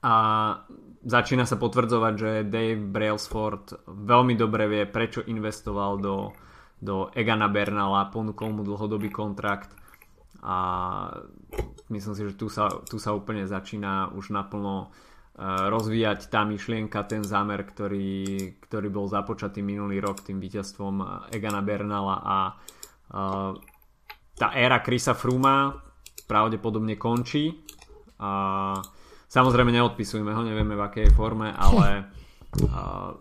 [0.01, 0.15] a
[1.05, 6.33] začína sa potvrdzovať, že Dave Brailsford veľmi dobre vie, prečo investoval do,
[6.81, 9.77] do Egana Bernala, ponúkol mu dlhodobý kontrakt.
[10.41, 10.57] A
[11.93, 17.05] myslím si, že tu sa, tu sa úplne začína už naplno e, rozvíjať tá myšlienka,
[17.05, 22.17] ten zámer, ktorý, ktorý bol započatý minulý rok tým víťazstvom Egana Bernala.
[22.25, 22.37] A
[23.13, 23.53] uh,
[24.33, 25.77] tá éra Krisa Fruma
[26.25, 27.61] pravdepodobne končí.
[28.17, 28.81] A
[29.31, 32.11] Samozrejme neodpisujeme ho, nevieme v akej forme, ale
[32.67, 33.15] uh,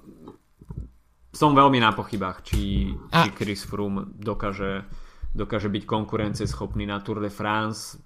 [1.40, 4.90] som veľmi na pochybách, či, či Chris Froome dokáže,
[5.38, 8.02] dokáže byť konkurencieschopný na Tour de France.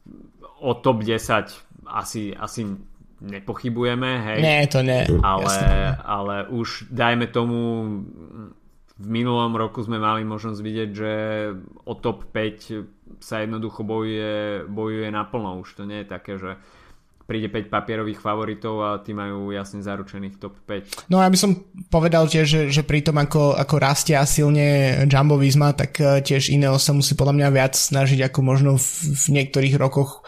[0.59, 2.61] O top 10 asi, asi
[3.23, 4.39] nepochybujeme, hej.
[4.43, 5.07] Nie, to nie.
[5.23, 5.55] Ale,
[6.03, 7.59] ale už dajme tomu
[8.93, 11.13] v minulom roku sme mali možnosť vidieť, že
[11.87, 15.63] o top 5 sa jednoducho bojuje, bojuje naplno.
[15.63, 16.59] Už to nie je také, že
[17.23, 21.07] príde 5 papierových favoritov a tí majú jasne zaručených top 5.
[21.07, 25.39] No ja by som povedal tiež, že, že pri tom ako, ako rastia silne Jumbo
[25.39, 29.25] Visma, tak eh, tiež iného sa musí podľa mňa viac snažiť ako možno v, v
[29.39, 30.23] niektorých rokoch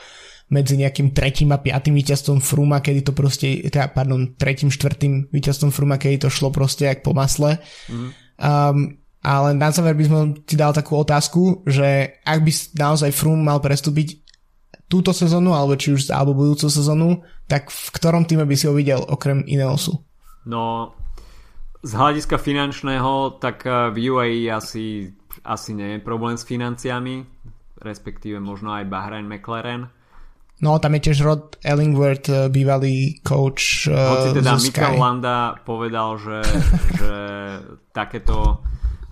[0.45, 5.73] medzi nejakým tretím a piatým víťazstvom Fruma, kedy to proste, teda, pardon, tretím, štvrtým víťazstvom
[5.73, 7.57] Fruma, kedy to šlo proste jak po masle.
[7.89, 8.09] Mm.
[8.37, 8.77] Um,
[9.25, 13.57] ale na záver by som ti dal takú otázku, že ak by naozaj Frum mal
[13.57, 14.24] prestúpiť
[14.85, 18.73] túto sezónu, alebo či už alebo budúcu sezónu, tak v ktorom týme by si ho
[18.73, 19.97] videl okrem Ineosu?
[20.45, 20.93] No,
[21.85, 25.13] z hľadiska finančného, tak eh, v UAE asi,
[25.45, 27.25] asi nie je problém s financiami,
[27.81, 29.89] respektíve možno aj Bahrain McLaren.
[30.63, 36.17] No, tam je tiež Rod Ellingworth, eh, bývalý coach uh, Hoci teda Mikel Landa povedal,
[36.17, 36.39] že,
[37.01, 37.13] že
[37.93, 38.65] takéto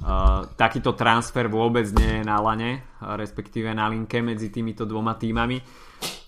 [0.04, 5.64] Uh, takýto transfer vôbec nie je na lane, respektíve na linke medzi týmito dvoma týmami.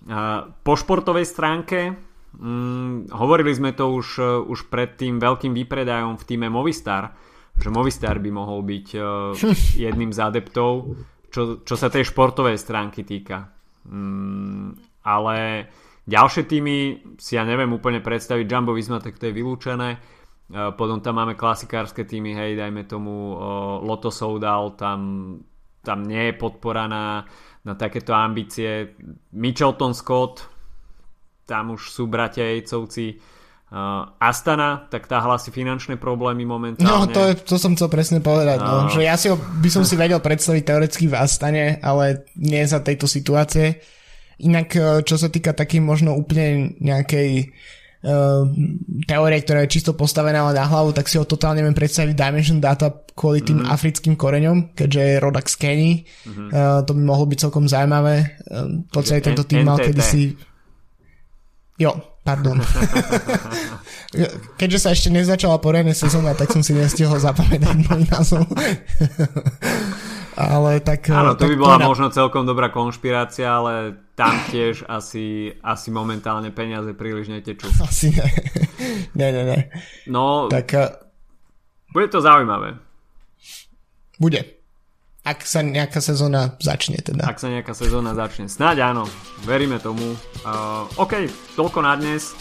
[0.07, 1.91] Uh, po športovej stránke
[2.39, 7.19] um, hovorili sme to už, uh, už pred tým veľkým výpredajom v týme Movistar,
[7.59, 8.87] že Movistar by mohol byť
[9.83, 10.95] jedným z adeptov,
[11.27, 13.51] čo, čo sa tej športovej stránky týka.
[13.91, 14.71] Um,
[15.03, 15.67] ale
[16.07, 16.77] ďalšie týmy
[17.19, 20.14] si ja neviem úplne predstaviť, Jumbo Visma, tak to je vylúčené
[20.51, 23.33] potom tam máme klasikárske týmy, hej, dajme tomu
[23.81, 24.99] Lotto Soudal, tam,
[25.81, 27.25] tam nie je podpora na,
[27.65, 28.93] na takéto ambície.
[29.33, 30.45] Mitchelton Scott,
[31.49, 33.17] tam už sú bratia Ejcovci.
[33.65, 36.85] Uh, Astana, tak tá hlási finančné problémy momentálne.
[36.85, 38.61] No, to, je, to som chcel presne povedať.
[38.61, 38.85] Uh.
[38.85, 42.61] No, že ja si ho, by som si vedel predstaviť teoreticky v Astane, ale nie
[42.69, 43.81] za tejto situácie.
[44.45, 47.84] Inak, čo sa týka takých možno úplne nejakej Ehm,
[49.09, 52.93] teórie, ktorá je čisto postavená na hlavu, tak si ho totálne viem predstaviť Dimension Data
[52.93, 53.73] kvôli tým mm-hmm.
[53.73, 55.91] africkým koreňom, keďže je rodak z Kenny.
[56.05, 56.47] Mm-hmm.
[56.53, 58.37] Uh, to by mohlo byť celkom zaujímavé.
[58.45, 60.37] Uh, v podstate tento tým mal kedysi...
[61.75, 62.61] Jo, pardon.
[64.59, 68.47] Keďže sa ešte nezačala poriadne sezóna, tak som si nestihol zapamätať môj názov.
[70.35, 71.07] Ale tak...
[71.09, 76.51] Áno, to by bola to možno celkom dobrá konšpirácia, ale tam tiež asi, asi momentálne
[76.51, 77.71] peniaze príliš netečú.
[77.87, 78.27] Asi ne.
[79.15, 79.59] ne, ne, ne.
[80.07, 80.71] No, tak,
[81.95, 82.75] bude to zaujímavé.
[84.19, 84.59] Bude.
[85.25, 87.25] Ak sa nejaká sezóna začne teda.
[87.25, 88.45] Ak sa nejaká sezóna začne.
[88.45, 89.09] Snáď áno,
[89.47, 90.13] veríme tomu.
[90.45, 92.35] Uh, OK, toľko na dnes.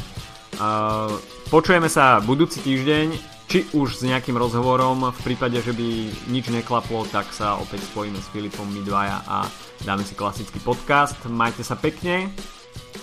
[0.59, 1.15] Uh,
[1.49, 7.07] počujeme sa budúci týždeň či už s nejakým rozhovorom, v prípade, že by nič neklaplo,
[7.07, 9.47] tak sa opäť spojíme s Filipom my dvaja a
[9.87, 11.15] dáme si klasický podcast.
[11.31, 12.35] Majte sa pekne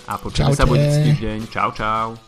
[0.04, 1.48] A počujeme sa budúci týždeň.
[1.48, 2.20] Čau, čau.